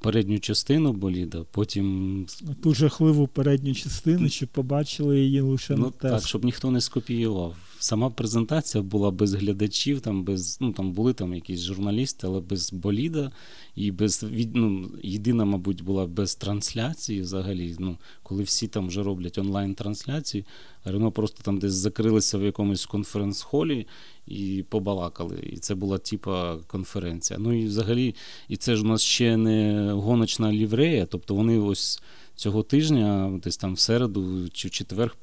[0.00, 2.26] передню частину боліда, потім.
[2.62, 6.14] Ту жахливу передню частину, щоб побачили її лише ну, на тест.
[6.14, 7.56] Так, щоб ніхто не скопіював.
[7.84, 12.72] Сама презентація була без глядачів, там без ну там були там якісь журналісти, але без
[12.72, 13.32] боліда
[13.76, 17.76] і без ну, єдина, мабуть, була без трансляції взагалі.
[17.78, 20.44] Ну, коли всі там вже роблять онлайн-трансляції,
[20.84, 23.86] Рено просто там десь закрилися в якомусь конференц-холі
[24.26, 25.50] і побалакали.
[25.52, 27.38] І це була типа конференція.
[27.38, 28.14] Ну і взагалі,
[28.48, 32.02] і це ж у нас ще не гоночна ліврея, тобто вони ось.
[32.36, 35.16] Цього тижня, десь там в середу чи в четвер,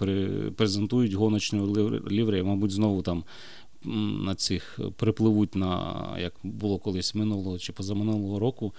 [0.55, 1.75] презентують гоночну
[2.11, 2.45] ліврею.
[2.45, 3.23] Мабуть, знову там
[4.23, 8.73] на цих припливуть на як було колись минулого чи позаминулого року.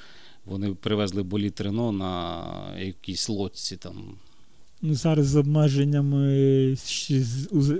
[0.45, 3.95] Вони привезли боліт Рено на якійсь лодці там.
[4.83, 6.77] Зараз з обмеженнями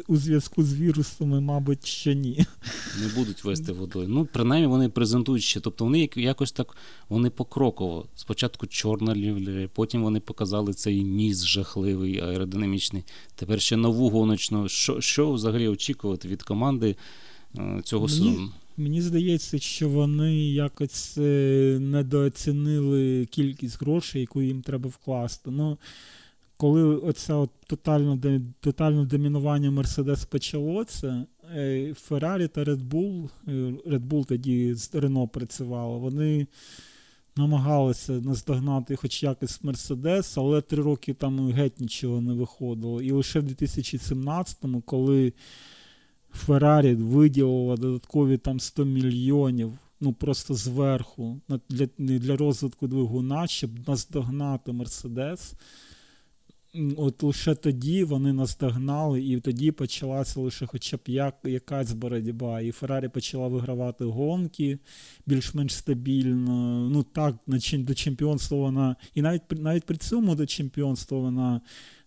[0.07, 2.47] у зв'язку з вірусами, мабуть, ще ні.
[3.01, 4.09] Не будуть вести водою.
[4.09, 5.61] Ну, принаймні вони презентують ще.
[5.61, 6.77] Тобто вони якось так
[7.09, 8.07] вони покроково.
[8.17, 13.05] Спочатку чорна лівля, потім вони показали цей ніс жахливий, аеродинамічний.
[13.35, 14.69] Тепер ще нову гоночну.
[14.69, 16.97] Що що взагалі очікувати від команди
[17.59, 18.51] е, цього мені, сезону?
[18.77, 25.51] Мені здається, що вони якось е, недооцінили кількість грошей, яку їм треба вкласти.
[25.51, 25.79] Ну,
[26.57, 31.27] коли оце от тотальне, тотальне домінування Мерседес почалося,
[31.95, 33.29] Феррарі та Red Bull,
[33.87, 36.47] Red Bull тоді з Рено працювало, вони
[37.37, 43.03] намагалися наздогнати хоч якось Мерседес, але три роки там геть нічого не виходило.
[43.03, 45.33] І лише в 2017-му, коли
[46.33, 54.73] Феррарі виділила додаткові там 100 мільйонів, ну просто зверху, для для розвитку двигуна, щоб наздогнати
[54.73, 55.55] Мерседес.
[56.97, 62.61] От лише тоді вони наздогнали, і тоді почалася лише хоча б як, якась боротьба.
[62.61, 64.79] І Феррарі почала вигравати гонки
[65.27, 66.89] більш-менш стабільно.
[66.91, 67.37] Ну так,
[67.73, 68.97] до чемпіонства вона.
[69.15, 71.61] І навіть навіть при цьому до чемпіонства вона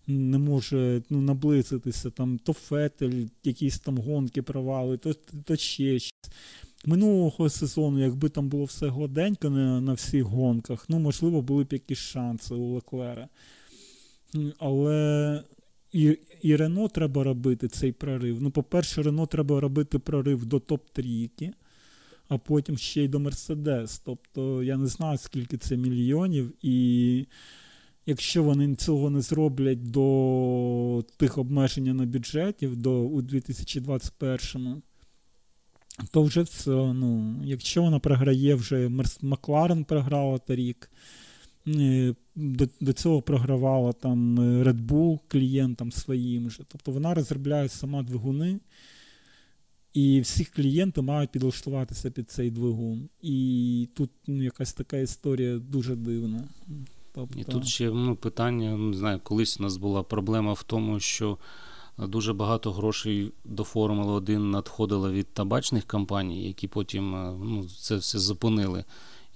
[0.06, 2.10] не може ну, наблизитися.
[2.10, 5.14] Там То Фетель, якісь там гонки провали, то
[5.44, 6.12] то ще щось.
[6.84, 11.72] Минулого сезону, якби там було все гладенько на, на всіх гонках, ну можливо, були б
[11.72, 13.28] якісь шанси у Леклера.
[14.58, 15.42] Але
[15.92, 18.42] і і Рено треба робити цей прорив.
[18.42, 21.52] Ну, по-перше, Рено треба робити прорив до топ-трійки,
[22.28, 23.98] а потім ще й до Мерседес.
[23.98, 26.52] Тобто я не знаю, скільки це мільйонів.
[26.62, 27.26] І
[28.06, 34.82] якщо вони цього не зроблять до тих обмежень на бюджетів до у 2021-му,
[36.12, 36.70] то вже все.
[36.70, 38.90] Ну, Якщо вона програє вже
[39.22, 41.25] Макларен програла торік, Е,
[42.36, 46.64] до до цього програвала там е, Red Bull клієнтам своїм же.
[46.68, 48.60] Тобто вона розробляє сама двигуни,
[49.92, 53.08] і всі клієнти мають підлаштуватися під цей двигун.
[53.22, 56.44] І тут ну, якась така історія дуже дивна.
[57.12, 57.40] Тобто...
[57.40, 61.38] І тут ще ну, питання, не знаю, колись у нас була проблема в тому, що
[61.98, 67.96] дуже багато грошей до Формули 1 надходило від табачних компаній, які потім е, ну, це
[67.96, 68.84] все зупинили.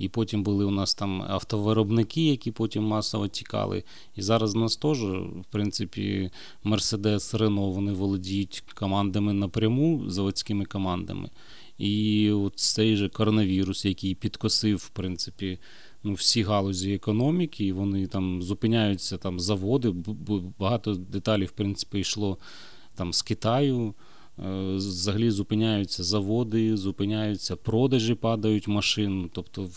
[0.00, 3.84] І потім були у нас там автовиробники, які потім масово тікали.
[4.16, 6.30] І зараз у нас теж, в принципі,
[6.64, 11.30] Мерседес, Рено вони володіють командами напряму, заводськими командами.
[11.78, 15.58] І от цей же коронавірус, який підкосив, в принципі,
[16.02, 19.94] ну, всі галузі економіки, і вони там зупиняються там заводи.
[20.58, 22.38] Багато деталей, в принципі, йшло
[22.94, 23.94] там з Китаю.
[24.38, 29.68] Е, взагалі зупиняються заводи, зупиняються продажі, падають машин, тобто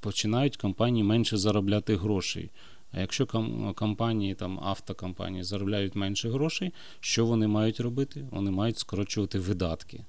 [0.00, 2.50] починають компанії менше заробляти грошей.
[2.92, 3.26] А якщо
[3.74, 8.28] компанії, там автокомпанії заробляють менше грошей, що вони мають робити?
[8.30, 10.04] Вони мають скорочувати видатки.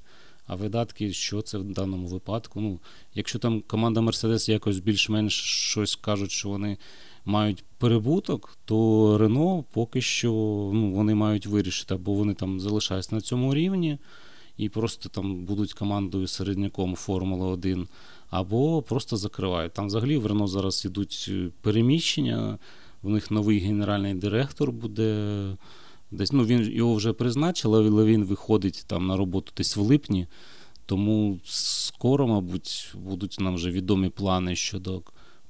[0.48, 2.62] А видатки, що це в даному випадку?
[2.62, 2.80] Ну,
[3.14, 6.78] Якщо там команда Mercedes якось більш-менш щось кажуть, що вони
[7.26, 10.32] мають перебуток, то Рено поки що
[10.74, 13.98] ну, вони мають вирішити, або вони там залишаються на цьому рівні
[14.58, 17.88] і просто там будуть командою середняком Формули 1,
[18.30, 19.74] або просто закривають.
[19.74, 22.60] Там взагалі в Рено зараз йдуть е, переміщення,
[23.02, 25.58] в них новий генеральний директор буде.
[26.12, 30.28] Десь ну він його вже призначили, але він виходить там на роботу десь в липні.
[30.86, 35.02] Тому скоро, мабуть, будуть нам вже відомі плани щодо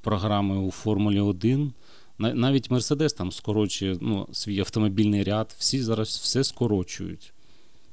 [0.03, 1.73] програми у Формулі 1.
[2.19, 7.33] Навіть Мерседес там скорочує ну, свій автомобільний ряд, всі зараз все скорочують.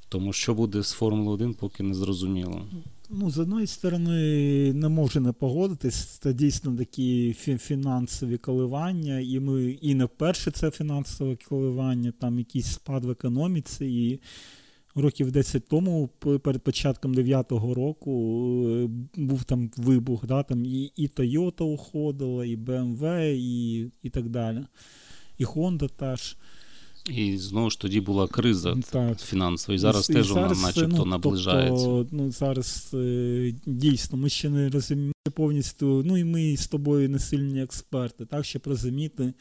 [0.08, 2.62] Тому що буде з Формули 1, поки не зрозуміло.
[3.10, 9.70] Ну, з одної сторони, не можу не погодитись, це дійсно такі фінансові коливання, і ми
[9.70, 13.86] і не вперше це фінансове коливання, там якийсь спад в економіці.
[13.86, 14.20] і
[14.94, 16.08] Років 10 тому,
[16.42, 18.12] перед початком 9-го року,
[18.68, 24.28] е, був там вибух, да, там і і Toyota уходила, і BMW, і і так
[24.28, 24.64] далі.
[25.38, 26.36] І Honda теж.
[27.08, 29.20] І знову ж тоді була криза так.
[29.20, 31.86] фінансова, і зараз і, теж і вона начебто ну, наближається.
[31.86, 37.08] Тобто, ну, Зараз е, дійсно ми ще не розуміємо повністю, ну і ми з тобою
[37.08, 39.32] не сильні експерти, так, щоб розуміти.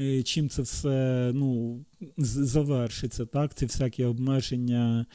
[0.00, 1.80] Е, чим це все ну,
[2.18, 3.54] завершиться, так?
[3.54, 5.06] Ці всякі обмеження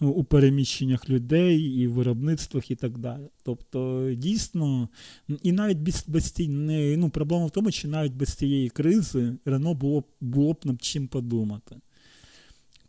[0.00, 3.28] у переміщеннях людей і виробництвах і так далі.
[3.42, 4.88] Тобто, дійсно,
[5.42, 9.74] і навіть без без цієї, ну, проблема в тому, що навіть без цієї кризи Рено
[9.74, 11.76] було було б над чим подумати.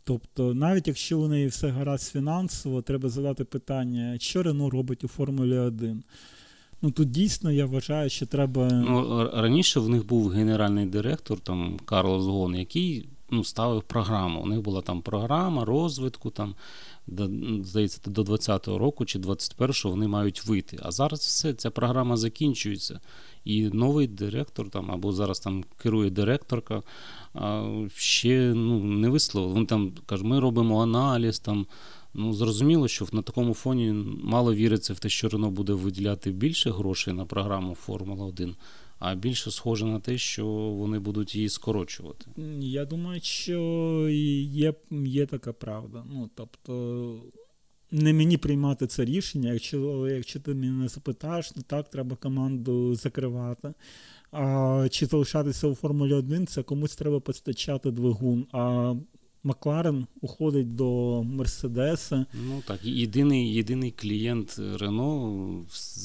[0.04, 5.08] Тобто, навіть якщо у неї все гаразд фінансово, треба задати питання, що Рено робить у
[5.08, 6.02] Формулі 1.
[6.82, 8.68] Ну тут дійсно я вважаю, що треба.
[8.70, 14.40] Ну раніше в них був генеральний директор, там Карлос Гон, який ну, ставив програму.
[14.40, 16.54] У них була там програма розвитку, там
[17.06, 17.28] до,
[17.64, 20.78] здається, до 20-го року чи 21-го вони мають вийти.
[20.82, 23.00] А зараз все, ця програма закінчується.
[23.44, 26.82] І новий директор там або зараз там керує директорка.
[27.94, 29.50] Ще ну, не висловив.
[29.52, 31.66] Вони там кажуть, ми робимо аналіз там.
[32.14, 33.92] Ну, зрозуміло, що на такому фоні
[34.22, 38.56] мало віриться в те, що Рено буде виділяти більше грошей на програму Формула 1,
[38.98, 42.26] а більше схоже на те, що вони будуть її скорочувати.
[42.60, 43.60] Я думаю, що
[44.10, 46.04] є є така правда.
[46.10, 47.22] Ну, тобто,
[47.90, 49.52] не мені приймати це рішення.
[49.52, 53.72] Якщо якщо ти мене запитаєш, ну так, треба команду закривати.
[54.32, 58.46] А Чи залишатися у Формулі 1, це комусь треба постачати двигун.
[58.52, 58.94] А
[59.42, 62.26] Макларен уходить до Мерседеса.
[62.34, 65.64] Ну так, єдиний єдиний клієнт Рено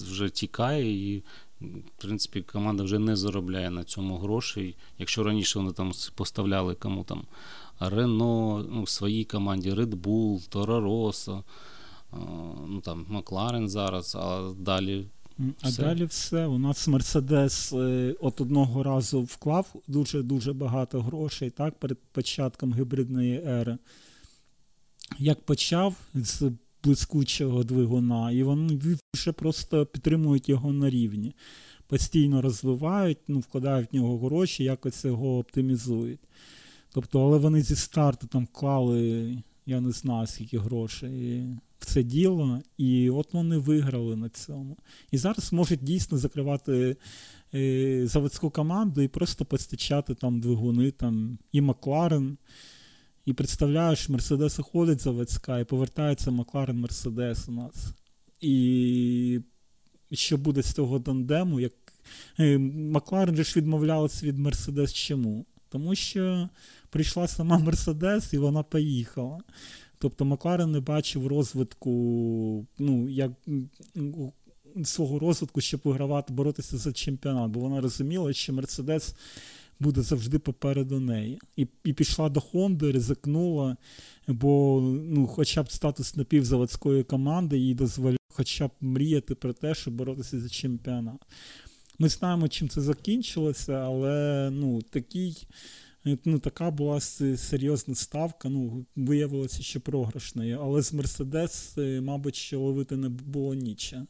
[0.09, 1.23] вже тікає, і,
[1.61, 4.75] в принципі, команда вже не заробляє на цьому грошей.
[4.99, 7.23] Якщо раніше вони там поставляли кому там
[7.79, 11.43] Рено ну, своїй команді, Red Bull, Тора Rosso,
[12.67, 15.05] ну там Макларен зараз, а далі.
[15.61, 15.81] А все.
[15.81, 16.45] далі все.
[16.45, 23.43] У нас Мерседес е, от одного разу вклав дуже-дуже багато грошей так, перед початком гібридної
[23.45, 23.77] ери.
[25.19, 26.51] Як почав з
[26.83, 28.79] блискучого двигуна, і вони
[29.13, 31.35] вже просто підтримують його на рівні.
[31.87, 36.19] Постійно розвивають, ну, вкладають в нього гроші, якось його оптимізують.
[36.93, 41.45] Тобто, але вони зі старту там вклали, я не знаю, скільки грошей
[41.79, 44.77] в це діло, і от вони виграли на цьому.
[45.11, 46.97] І зараз можуть дійсно закривати
[47.53, 52.37] е, заводську команду і просто постачати там двигуни, там і Макларен.
[53.25, 57.75] І представляєш, Мерседес уходить заводська, і повертається Макларен Мерседес у нас.
[58.41, 59.41] І
[60.11, 61.73] що буде з цього тандему, як
[62.39, 65.45] е, Макларен же ж відмовлялася від Мерседес чому?
[65.69, 66.49] Тому що
[66.89, 69.39] прийшла сама Мерседес і вона поїхала.
[69.99, 71.91] Тобто Макларен не бачив розвитку,
[72.79, 73.31] ну, як
[74.83, 79.15] свого розвитку, щоб вигравати, боротися за чемпіонат, бо вона розуміла, що Мерседес
[79.79, 81.39] буде завжди попереду неї.
[81.55, 83.77] І і пішла до Хонди, ризикнула,
[84.27, 89.93] бо ну, хоча б статус напівзаводської команди їй дозволяє хоча б мріяти про те, щоб
[89.93, 91.21] боротися за чемпіонат.
[91.99, 95.47] Ми знаємо, чим це закінчилося, але ну, такий.
[96.25, 98.49] Ну, Така була серйозна ставка.
[98.49, 100.59] Ну, Виявилося, що програшною.
[100.63, 104.05] Але з Мерседес, мабуть, що ловити не було нічого.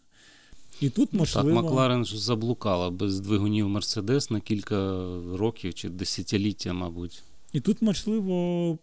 [0.82, 1.48] І тут можливо...
[1.48, 7.24] Так, Макларен ж заблукала без двигунів Мерседес на кілька років чи десятиліття, мабуть.
[7.54, 8.78] І тут, можливо,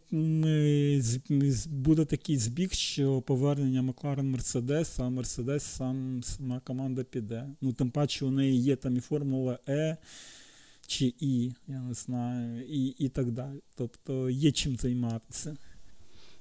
[1.67, 7.47] буде такий збіг, що повернення Макларен Мерседес, а Мерседес сам сама команда піде.
[7.61, 9.97] Ну, тим паче у неї є там і Формула Е
[10.93, 13.61] чи І, я не знаю, і і так далі.
[13.77, 15.57] Тобто є чим займатися.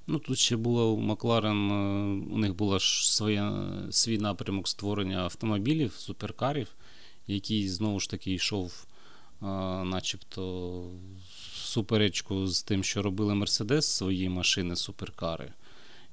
[0.07, 5.93] Ну, тут ще було у Макларен, е, у них був своя, свій напрямок створення автомобілів,
[5.93, 6.67] суперкарів,
[7.27, 8.85] який знову ж таки йшов,
[9.39, 10.85] а, начебто,
[11.53, 15.53] суперечку з тим, що робили Мерседес свої машини, суперкари.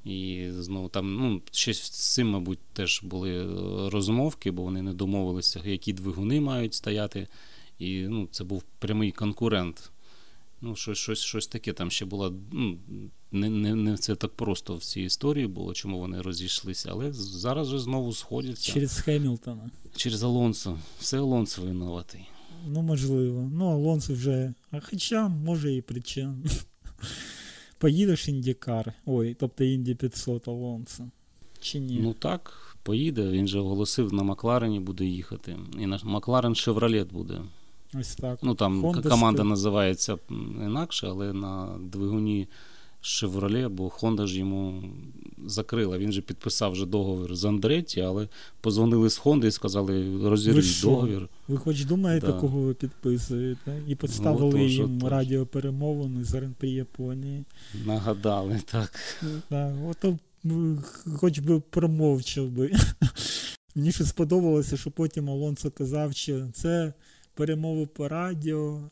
[0.04, 3.44] І знову там, ну, ще з цим, мабуть, теж були
[3.88, 7.28] розмовки, бо вони не домовилися, які двигуни мають стояти.
[7.78, 9.90] І ну, це був прямий конкурент.
[10.60, 12.34] Ну, Щось щось, щось таке там ще було.
[12.52, 12.78] ну,
[13.32, 17.68] Не не, не це так просто в цій історії було, чому вони розійшлися, але зараз
[17.68, 18.72] же знову сходяться.
[18.72, 19.70] Через Хемілтона.
[19.96, 20.78] Через Алонсо.
[20.98, 22.28] Все Алонсо винуватий.
[22.66, 23.50] Ну, можливо.
[23.52, 24.54] Ну, Алонсо вже.
[24.70, 26.44] А хоча, може, і причин.
[27.78, 28.92] Поїдеш Індікар.
[29.06, 31.04] Ой, тобто Інді 500 Алонсо.
[31.60, 32.00] Чи ні?
[32.02, 33.28] Ну так, поїде.
[33.28, 35.56] Він же оголосив, на Макларені буде їхати.
[35.80, 37.40] І на Макларен Шевролет буде.
[37.94, 38.38] Ось так.
[38.42, 39.48] Ну там Honda команда Split.
[39.48, 40.18] називається
[40.66, 42.48] інакше, але на двигуні
[43.02, 44.82] Chevrolet, бо Honda ж йому
[45.46, 45.98] закрила.
[45.98, 48.28] Він же підписав вже договір з Андреті, але
[48.60, 51.28] позвонили з Honda і сказали, розірвіть договір.
[51.48, 52.32] Ви хоч думаєте, да.
[52.32, 53.82] кого ви підписуєте?
[53.88, 55.10] І поставили ну, їм тож.
[55.10, 57.44] радіоперемовину з РНП Японії.
[57.86, 59.00] Нагадали, так.
[59.50, 60.18] Да, ото
[61.16, 62.72] хоч би промовчав би.
[63.74, 66.92] Мені ще сподобалося, що потім Алонсо казав, що це
[67.38, 68.90] перемови по радіо,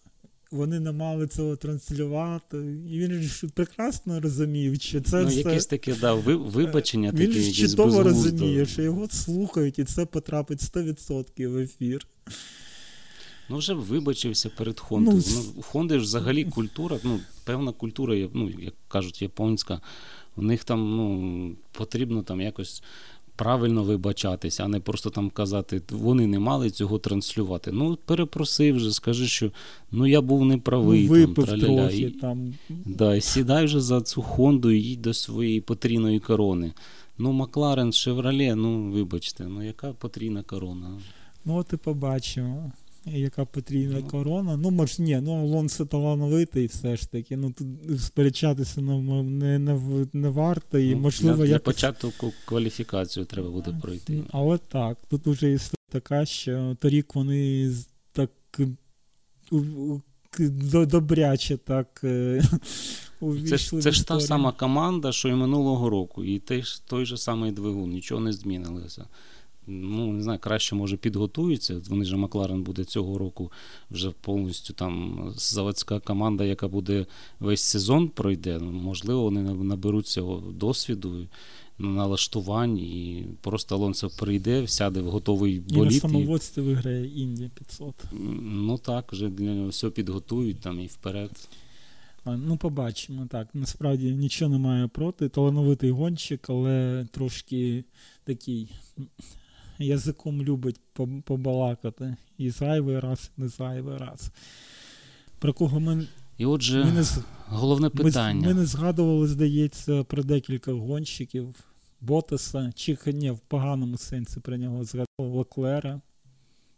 [0.51, 2.57] вони не мали цього транслювати.
[2.91, 5.39] І він ж прекрасно розумів, що це ну, все...
[5.39, 7.13] якесь таке да, вибачення.
[7.15, 12.07] Він ж чудово розуміє, що його слухають, і це потрапить 100% в ефір.
[13.49, 15.23] Ну, вже вибачився перед Хондою.
[15.27, 19.81] Ну, ну, Хонди ж взагалі культура, ну, певна культура, ну, як кажуть, японська.
[20.37, 22.83] У них там ну, потрібно там якось
[23.37, 27.73] правильно вибачатися, а не просто там казати, вони не мали цього транслювати.
[27.73, 29.51] Ну, перепроси вже, скажи, що
[29.93, 31.09] ну я був неправий.
[31.11, 32.55] Ну, там, трохи, і, там.
[32.69, 36.73] Да, і Сідай вже за цю Хонду і їдь до своєї потрійної корони.
[37.19, 40.99] Ну, Макларен, Шевроле, ну вибачте, ну яка потрійна корона?
[41.45, 42.73] Ну, от і побачимо
[43.07, 44.07] яка потрібна ну.
[44.07, 44.57] корона.
[44.57, 47.37] Ну, може, ні, ну Алонсо талановитий все ж таки.
[47.37, 50.79] Ну тут сперечатися не не, не, не варто.
[50.79, 51.75] І, ну, можливо, Для якось...
[51.75, 52.13] початку
[52.45, 54.25] кваліфікацію треба буде пройти.
[54.31, 57.73] Але так, тут уже історія така, що торік вони
[58.13, 58.31] так
[60.87, 62.05] добряче так.
[63.49, 67.17] Це ж це ж та сама команда, що і минулого року, і той, той же
[67.17, 69.07] самий двигун, нічого не змінилося.
[69.67, 71.81] Ну, не знаю, краще, може, підготуються.
[71.89, 73.53] Вони ж Макларен буде цього року
[73.91, 77.07] вже повністю там заводська команда, яка буде
[77.41, 78.59] весь сезон пройде.
[78.59, 81.27] Можливо, вони наберуть цього досвіду,
[81.79, 85.93] налаштувань, і просто Алонсо прийде, сяде в готовий боліт.
[85.93, 87.95] І на самоводстві виграє Індія 500.
[88.43, 91.31] Ну так, вже для нього все підготують там і вперед.
[92.27, 93.49] Ну, побачимо так.
[93.55, 95.29] Насправді нічого немає проти.
[95.29, 97.85] Талановитий гонщик, але трошки
[98.25, 98.69] такий
[99.79, 100.81] язиком любить
[101.25, 102.17] побалакати.
[102.39, 104.31] І зайвий раз, і не зайвий раз.
[105.39, 106.07] Про кого ми.
[106.39, 107.05] І отже, ми не,
[107.49, 108.41] головне питання.
[108.41, 111.55] Ми, ми не згадували, здається, про декілька гонщиків.
[112.01, 116.01] Ботаса, чи ні, в поганому сенсі про нього згадували Леклера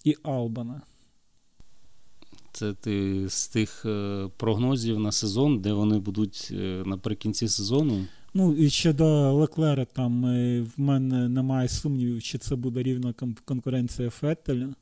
[0.04, 0.82] і Албана.
[2.52, 8.06] Це ти з тих е, прогнозів на сезон, де вони будуть е, наприкінці сезону.
[8.34, 13.14] Ну, і щодо Леклера, там е, в мене немає сумнівів, чи це буде рівна
[13.44, 14.74] конкуренція Феттеля.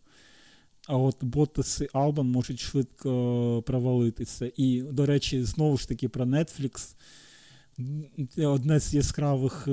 [0.89, 4.53] А от Ботас і Албан можуть швидко провалитися.
[4.57, 6.95] І, до речі, знову ж таки про Netflix.
[8.47, 9.67] Одне з яскравих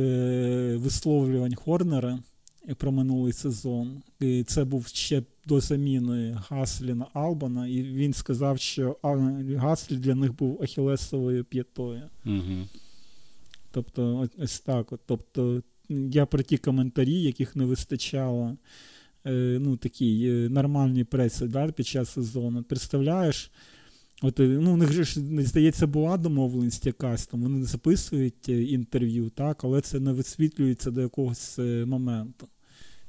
[0.84, 2.20] висловлювань Хорнера
[2.78, 4.02] про минулий сезон.
[4.20, 8.98] І Це був ще до заміни Гаслі на Албана, і він сказав, що
[9.58, 12.02] Гаслі для них був ахілесовою п'ятою.
[12.26, 12.68] Угу.
[13.74, 14.94] Тобто, ось так.
[14.94, 15.02] От.
[15.06, 18.58] Тобто, я про ті коментарі, яких не вистачало
[19.26, 22.64] е, ну, такій е, нормальній преси да, під час сезону.
[22.64, 23.52] Представляєш?
[24.22, 29.64] От, е, ну, У них ж, здається, була домовленість якась, там вони записують інтерв'ю, так,
[29.64, 32.48] але це не висвітлюється до якогось моменту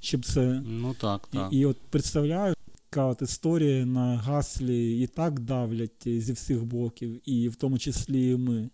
[0.04, 0.62] щоб це.
[0.66, 1.52] Ну так, так.
[1.52, 2.54] І, і от представляю,
[2.90, 8.30] яка от історія на гаслі і так давлять зі всіх боків, і в тому числі
[8.30, 8.70] і ми.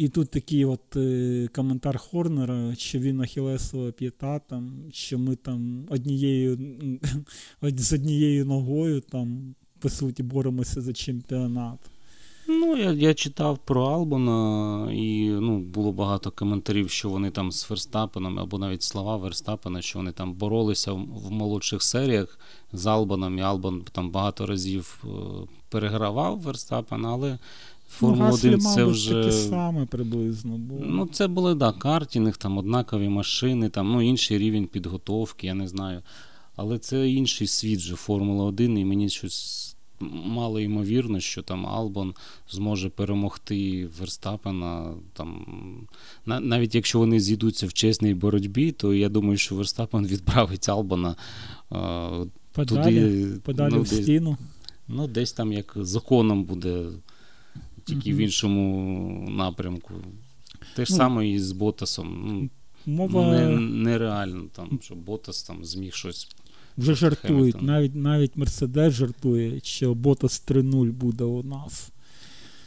[0.00, 5.86] І тут такий от е, коментар Хорнера, що він Ахілесова п'ята, там, що ми там
[5.90, 6.58] однією
[7.62, 11.78] з однією ногою там, по суті, боремося за чемпіонат.
[12.48, 17.70] Ну, я я читав про Албана, і ну, було багато коментарів, що вони там з
[17.70, 22.38] Верстапеном, або навіть слова Верстапена, що вони там боролися в, в молодших серіях
[22.72, 25.08] з Албаном, і Албан там багато разів е,
[25.68, 27.38] перегравав Верстапена, але
[27.90, 29.14] Формула ну, 1 це вже.
[29.14, 30.80] таке саме приблизно було.
[30.84, 35.68] Ну, це були, да, картінг, там однакові машини, там, ну, інший рівень підготовки, я не
[35.68, 36.02] знаю.
[36.56, 39.76] Але це інший світ вже Формула 1, і мені щось
[40.26, 42.14] мало ймовірно, що там Албон
[42.50, 44.94] зможе перемогти Верстапена.
[45.12, 45.46] Там,
[46.26, 51.16] Навіть якщо вони зійдуться в чесній боротьбі, то я думаю, що Верстапен відправить Албана е,
[52.52, 53.40] подалі, туди.
[53.44, 54.36] Подалі ну, в десь, стіну.
[54.88, 56.86] Ну, десь там як законом буде,
[57.84, 58.18] тільки угу.
[58.18, 59.94] в іншому напрямку.
[60.76, 62.24] Те ж ну, саме і з Ботасом.
[62.26, 62.50] Ну,
[62.94, 63.30] Мова...
[63.30, 66.28] Не, Нереально, там, що Ботас там зміг щось
[66.78, 67.62] вже жартують.
[67.62, 71.90] Навіть навіть Мерседес жартує, що Ботас 3-0 буде у нас.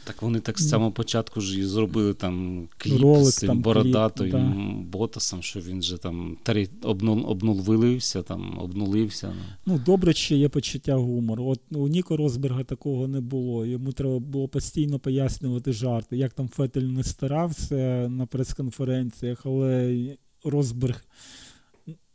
[0.04, 4.32] Так вони так з самого початку ж і зробили там кліп Ролик, з цим бородатою
[4.32, 4.54] да.
[4.98, 6.36] Ботасом, що він же там
[6.82, 9.32] обнул, обнулився, там, обнулився.
[9.36, 9.42] Ну.
[9.66, 11.44] ну, добре, що є почуття гумору.
[11.44, 13.66] От у Ніко Розберга такого не було.
[13.66, 16.16] Йому треба було постійно пояснювати жарти.
[16.16, 19.96] Як там Фетель не старався на прес-конференціях, але
[20.44, 21.04] Розберг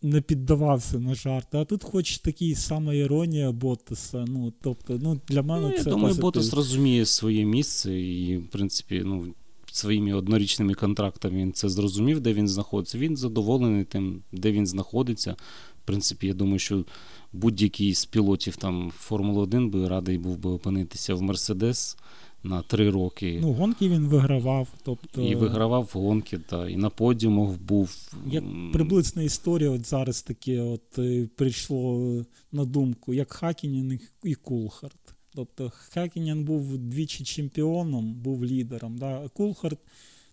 [0.01, 1.57] не піддавався на жарти.
[1.57, 4.25] А тут хоч такий сама іронія Ботаса.
[4.27, 5.77] Ну, тобто, ну, для мене ну, це.
[5.77, 6.21] Я думаю, позитив.
[6.21, 9.33] Ботас розуміє своє місце і, в принципі, ну.
[9.71, 12.97] Своїми однорічними контрактами він це зрозумів, де він знаходиться.
[12.97, 15.35] Він задоволений тим, де він знаходиться.
[15.83, 16.85] В принципі, я думаю, що
[17.33, 21.97] будь-який з пілотів там Формули 1 би радий був би опинитися в Мерседес
[22.43, 23.39] на три роки.
[23.41, 24.67] Ну, гонки він вигравав.
[24.83, 25.21] тобто...
[25.21, 28.11] І вигравав гонки, та, і на подіумах був.
[28.27, 35.15] Як приблизна історія, от зараз таке от е, прийшло на думку, як Хаккінен і Култхард.
[35.33, 38.97] Тобто Хаккінен був двічі чемпіоном, був лідером.
[38.97, 39.29] Да?
[39.33, 39.79] Култхард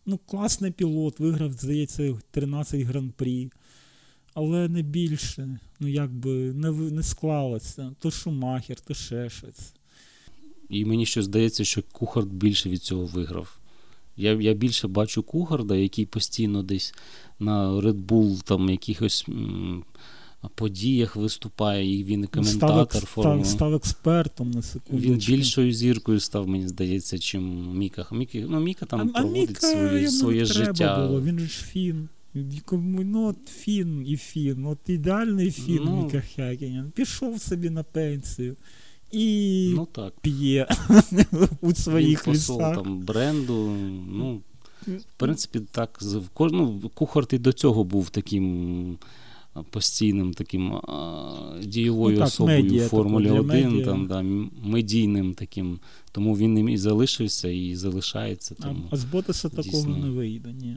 [0.07, 3.51] ну, класний пілот, виграв, здається, 13 гран-прі.
[4.35, 7.93] Але не більше, ну якби не не склалося.
[7.99, 9.73] То Шумахер, то ще щось.
[10.69, 13.59] І мені щось здається, що Култхард більше від цього виграв.
[14.17, 16.95] Я я більше бачу Култхарда, який постійно десь
[17.39, 19.85] на Red Bull там якихось м,
[20.55, 25.03] подіях виступає, і він коментатор став, став, став експертом на секунду.
[25.03, 28.07] Він більшою зіркою став, мені здається, чим Міка.
[28.13, 31.07] Міка ну, Міка там а, проводить Міка своє своє життя.
[31.07, 31.23] Було.
[31.23, 32.09] Він же ж фін.
[32.75, 36.91] Ну, от Фін і Фін, от ідеальний фін ну, Міка Хаккінен.
[36.91, 38.57] Пішов собі на пенсію
[39.13, 40.13] і ну, так.
[40.21, 40.67] п'є
[41.61, 42.77] у своїх Він посол, лісах.
[42.77, 43.71] там бренду.
[44.13, 44.41] Ну,
[44.87, 46.01] в принципі, так,
[46.41, 48.99] ну, Кухар і до цього був таким
[49.71, 53.85] постійним таким а, дієвою ну, так, особою медіа, в Формулі 1, медіа.
[53.85, 54.23] там, да,
[54.65, 55.79] медійним таким.
[56.13, 58.55] Тому він ним і залишився, і залишається.
[58.55, 60.77] Тому, а, а з Ботаса такого не вийде, ні.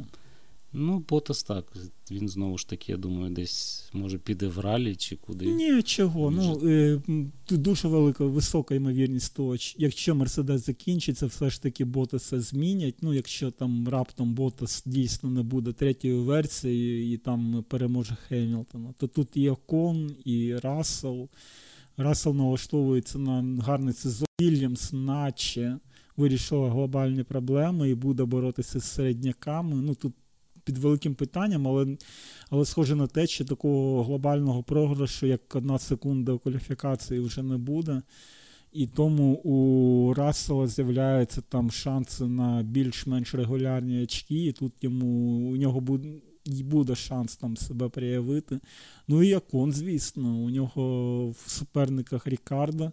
[0.74, 1.74] Ну, Ботас так.
[2.12, 5.46] Він знову ж таки, я думаю, десь може піде в ралі чи куди.
[5.46, 6.32] Ні, чого.
[6.32, 7.02] Ну, е,
[7.50, 12.96] дуже велика, висока ймовірність того, якщо Мерседес закінчиться, все ж таки Ботаса змінять.
[13.02, 19.08] Ну, якщо там раптом Ботас дійсно не буде третьою версією і там переможе Хемілтона, то
[19.08, 21.30] тут і Окон, і Рассел.
[21.98, 24.26] Рассел налаштовується на гарний сезон.
[24.42, 25.78] Вільямс, наче
[26.18, 29.76] вирішила глобальні проблеми і буде боротися з середняками.
[29.76, 30.14] Ну, тут
[30.64, 31.98] під великим питанням, але
[32.50, 38.02] але схоже на те, що такого глобального програшу, як одна секунда кваліфікації, вже не буде.
[38.72, 45.08] І тому у Рассела з'являються там шанси на більш-менш регулярні очки, і тут йому
[45.52, 46.10] у нього буде.
[46.46, 48.60] Буде шанс там себе проявити.
[49.08, 52.92] Ну і Якон, звісно, у нього в суперниках Рікардо.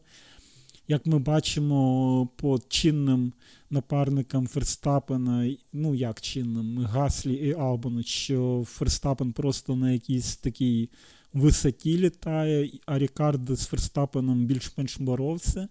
[0.88, 3.32] Як ми бачимо по чинним
[3.70, 10.90] напарникам Ферстапена, ну як чинним, Гаслі і Албану, що Ферстапен просто на якійсь такій
[11.32, 15.68] висоті літає, а Рікардо з Ферстапеном більш-менш боровся.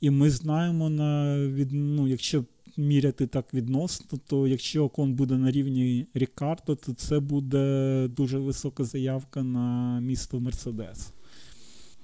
[0.00, 2.44] І ми знаємо, на від, ну, якщо
[2.76, 8.84] міряти так відносно, то якщо Окон буде на рівні Рікардо, то це буде дуже висока
[8.84, 11.12] заявка на місто Мерседес.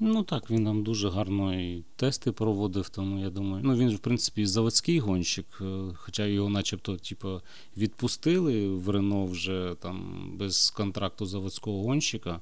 [0.00, 3.64] Ну так, він нам дуже гарно і тести проводив, тому я думаю.
[3.64, 7.40] Ну він в принципі, заводський гонщик, е, хоча його начебто типу,
[7.76, 12.40] відпустили в Рено вже там без контракту заводського гонщика,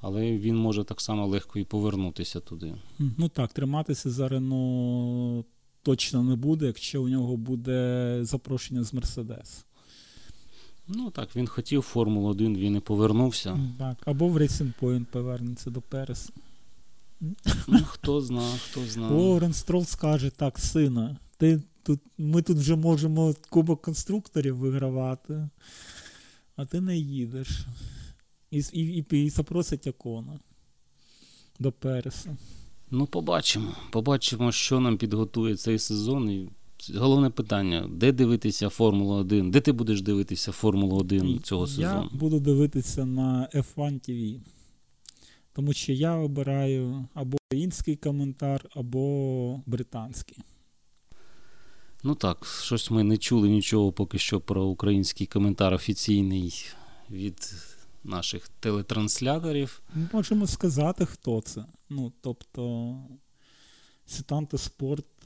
[0.00, 2.74] але він може так само легко і повернутися туди.
[2.98, 5.44] Ну так, триматися за Рено
[5.82, 9.64] точно не буде, якщо у нього буде запрошення з Мерседес.
[10.88, 13.58] Ну так, він хотів Формулу 1, він і повернувся.
[13.78, 16.32] Так, Або в Racing Point повернеться до Переса.
[17.20, 19.08] Ну, Хто зна, хто зна.
[19.08, 25.48] Лоурен Строл скаже, так, сина, ти тут, ми тут вже можемо кубок конструкторів вигравати,
[26.56, 27.66] а ти не їдеш.
[28.50, 30.38] І і, і, і запросить Акона
[31.58, 32.36] до Переса.
[32.90, 33.72] Ну, побачимо.
[33.90, 36.30] Побачимо, що нам підготує цей сезон.
[36.30, 36.48] І
[36.94, 39.50] Головне питання: де дивитися Формулу 1?
[39.50, 42.10] Де ти будеш дивитися Формулу 1 цього сезону?
[42.12, 44.40] Я буду дивитися на F1 TV.
[45.56, 50.38] Тому що я обираю або український коментар, або британський.
[52.02, 56.66] Ну так, щось ми не чули нічого поки що про український коментар офіційний
[57.10, 57.54] від
[58.04, 59.82] наших телетрансляторів.
[59.94, 61.64] Ми можемо сказати, хто це.
[61.90, 62.94] Ну, тобто,
[64.06, 65.24] Сітанта Спорт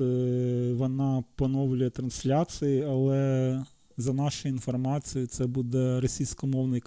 [0.79, 3.65] вона поновлює трансляції, але
[4.01, 6.83] за нашою інформацією, це буде російськомовний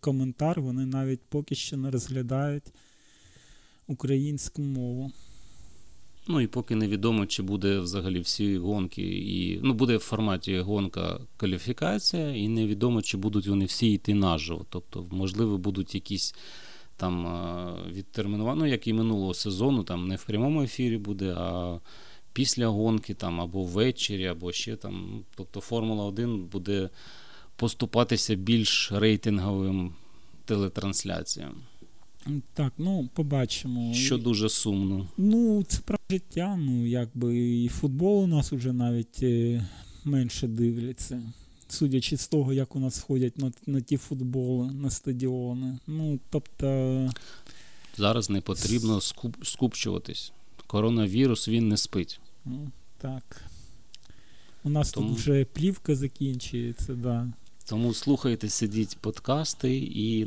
[0.00, 0.60] коментар.
[0.60, 2.72] Вони навіть поки що не розглядають
[3.86, 5.12] українську мову.
[6.28, 11.20] Ну і поки невідомо, чи буде взагалі всі гонки, і ну буде в форматі гонка
[11.36, 14.66] кваліфікація, і невідомо, чи будуть вони всі йти наживо.
[14.70, 16.34] Тобто, можливо, будуть якісь
[16.96, 17.26] там
[17.92, 21.78] відтермінування, ну як і минулого сезону, там не в прямому ефірі буде, а
[22.32, 25.24] після гонки там або ввечері, або ще там.
[25.34, 26.88] Тобто Формула 1 буде
[27.56, 29.94] поступатися більш рейтинговим
[30.44, 31.54] телетрансляціям.
[32.54, 33.94] Так, ну побачимо.
[33.94, 35.08] Що дуже сумно.
[35.16, 36.56] Ну, це про життя.
[36.56, 39.66] Ну, якби і футбол у нас вже навіть е,
[40.04, 41.22] менше дивляться.
[41.68, 45.78] Судячи з того, як у нас ходять на на ті футболи, на стадіони.
[45.86, 47.10] Ну, тобто.
[47.96, 50.32] Зараз не потрібно скуп, скупчуватись.
[50.72, 52.20] Коронавірус він не спить.
[52.44, 52.68] Ну,
[52.98, 53.44] Так.
[54.64, 55.08] У нас Тому...
[55.08, 57.32] тут вже плівка закінчується, да.
[57.68, 60.26] Тому слухайте, сидіть подкасти і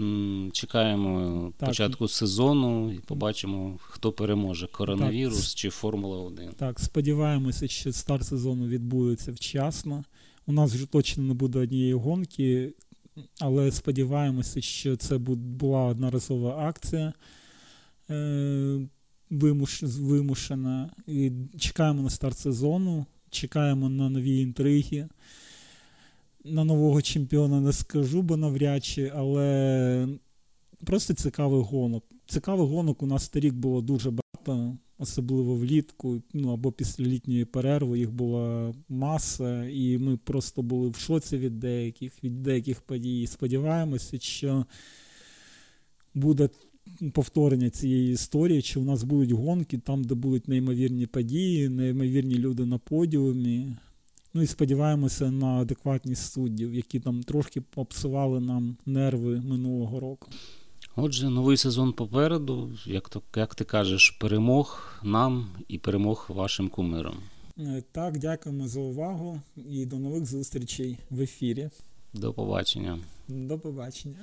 [0.52, 1.70] чекаємо так.
[1.70, 5.58] початку сезону і побачимо, хто переможе: коронавірус так.
[5.58, 6.50] чи Формула 1.
[6.58, 10.04] Так, сподіваємося, що старт сезону відбудеться вчасно.
[10.46, 12.74] У нас вже точно не буде однієї гонки,
[13.40, 17.14] але сподіваємося, що це була одноразова акція.
[19.30, 20.90] Вимуш, вимушена.
[21.08, 25.08] І чекаємо на старт сезону, чекаємо на нові інтриги.
[26.44, 30.08] На нового чемпіона не скажу, бо навряд чи, але
[30.86, 32.04] просто цікавий гонок.
[32.28, 38.00] Цікавих гонок у нас торік було дуже багато, особливо влітку, ну або після літньої перерви
[38.00, 43.28] їх була маса, і ми просто були в шоці від деяких від деяких подій.
[43.28, 44.66] Сподіваємося, що
[46.14, 46.50] буде
[47.14, 52.66] повторення цієї історії, чи у нас будуть гонки там, де будуть неймовірні події, неймовірні люди
[52.66, 53.76] на подіумі.
[54.34, 60.32] Ну і сподіваємося на адекватність суддів, які там трошки попсували нам нерви минулого року.
[60.96, 67.16] Отже, новий сезон попереду, як то як ти кажеш, перемог нам і перемог вашим кумирам.
[67.60, 71.70] Е, Так, дякуємо за увагу і до нових зустрічей в ефірі.
[72.14, 73.00] До побачення.
[73.28, 74.16] До побачення.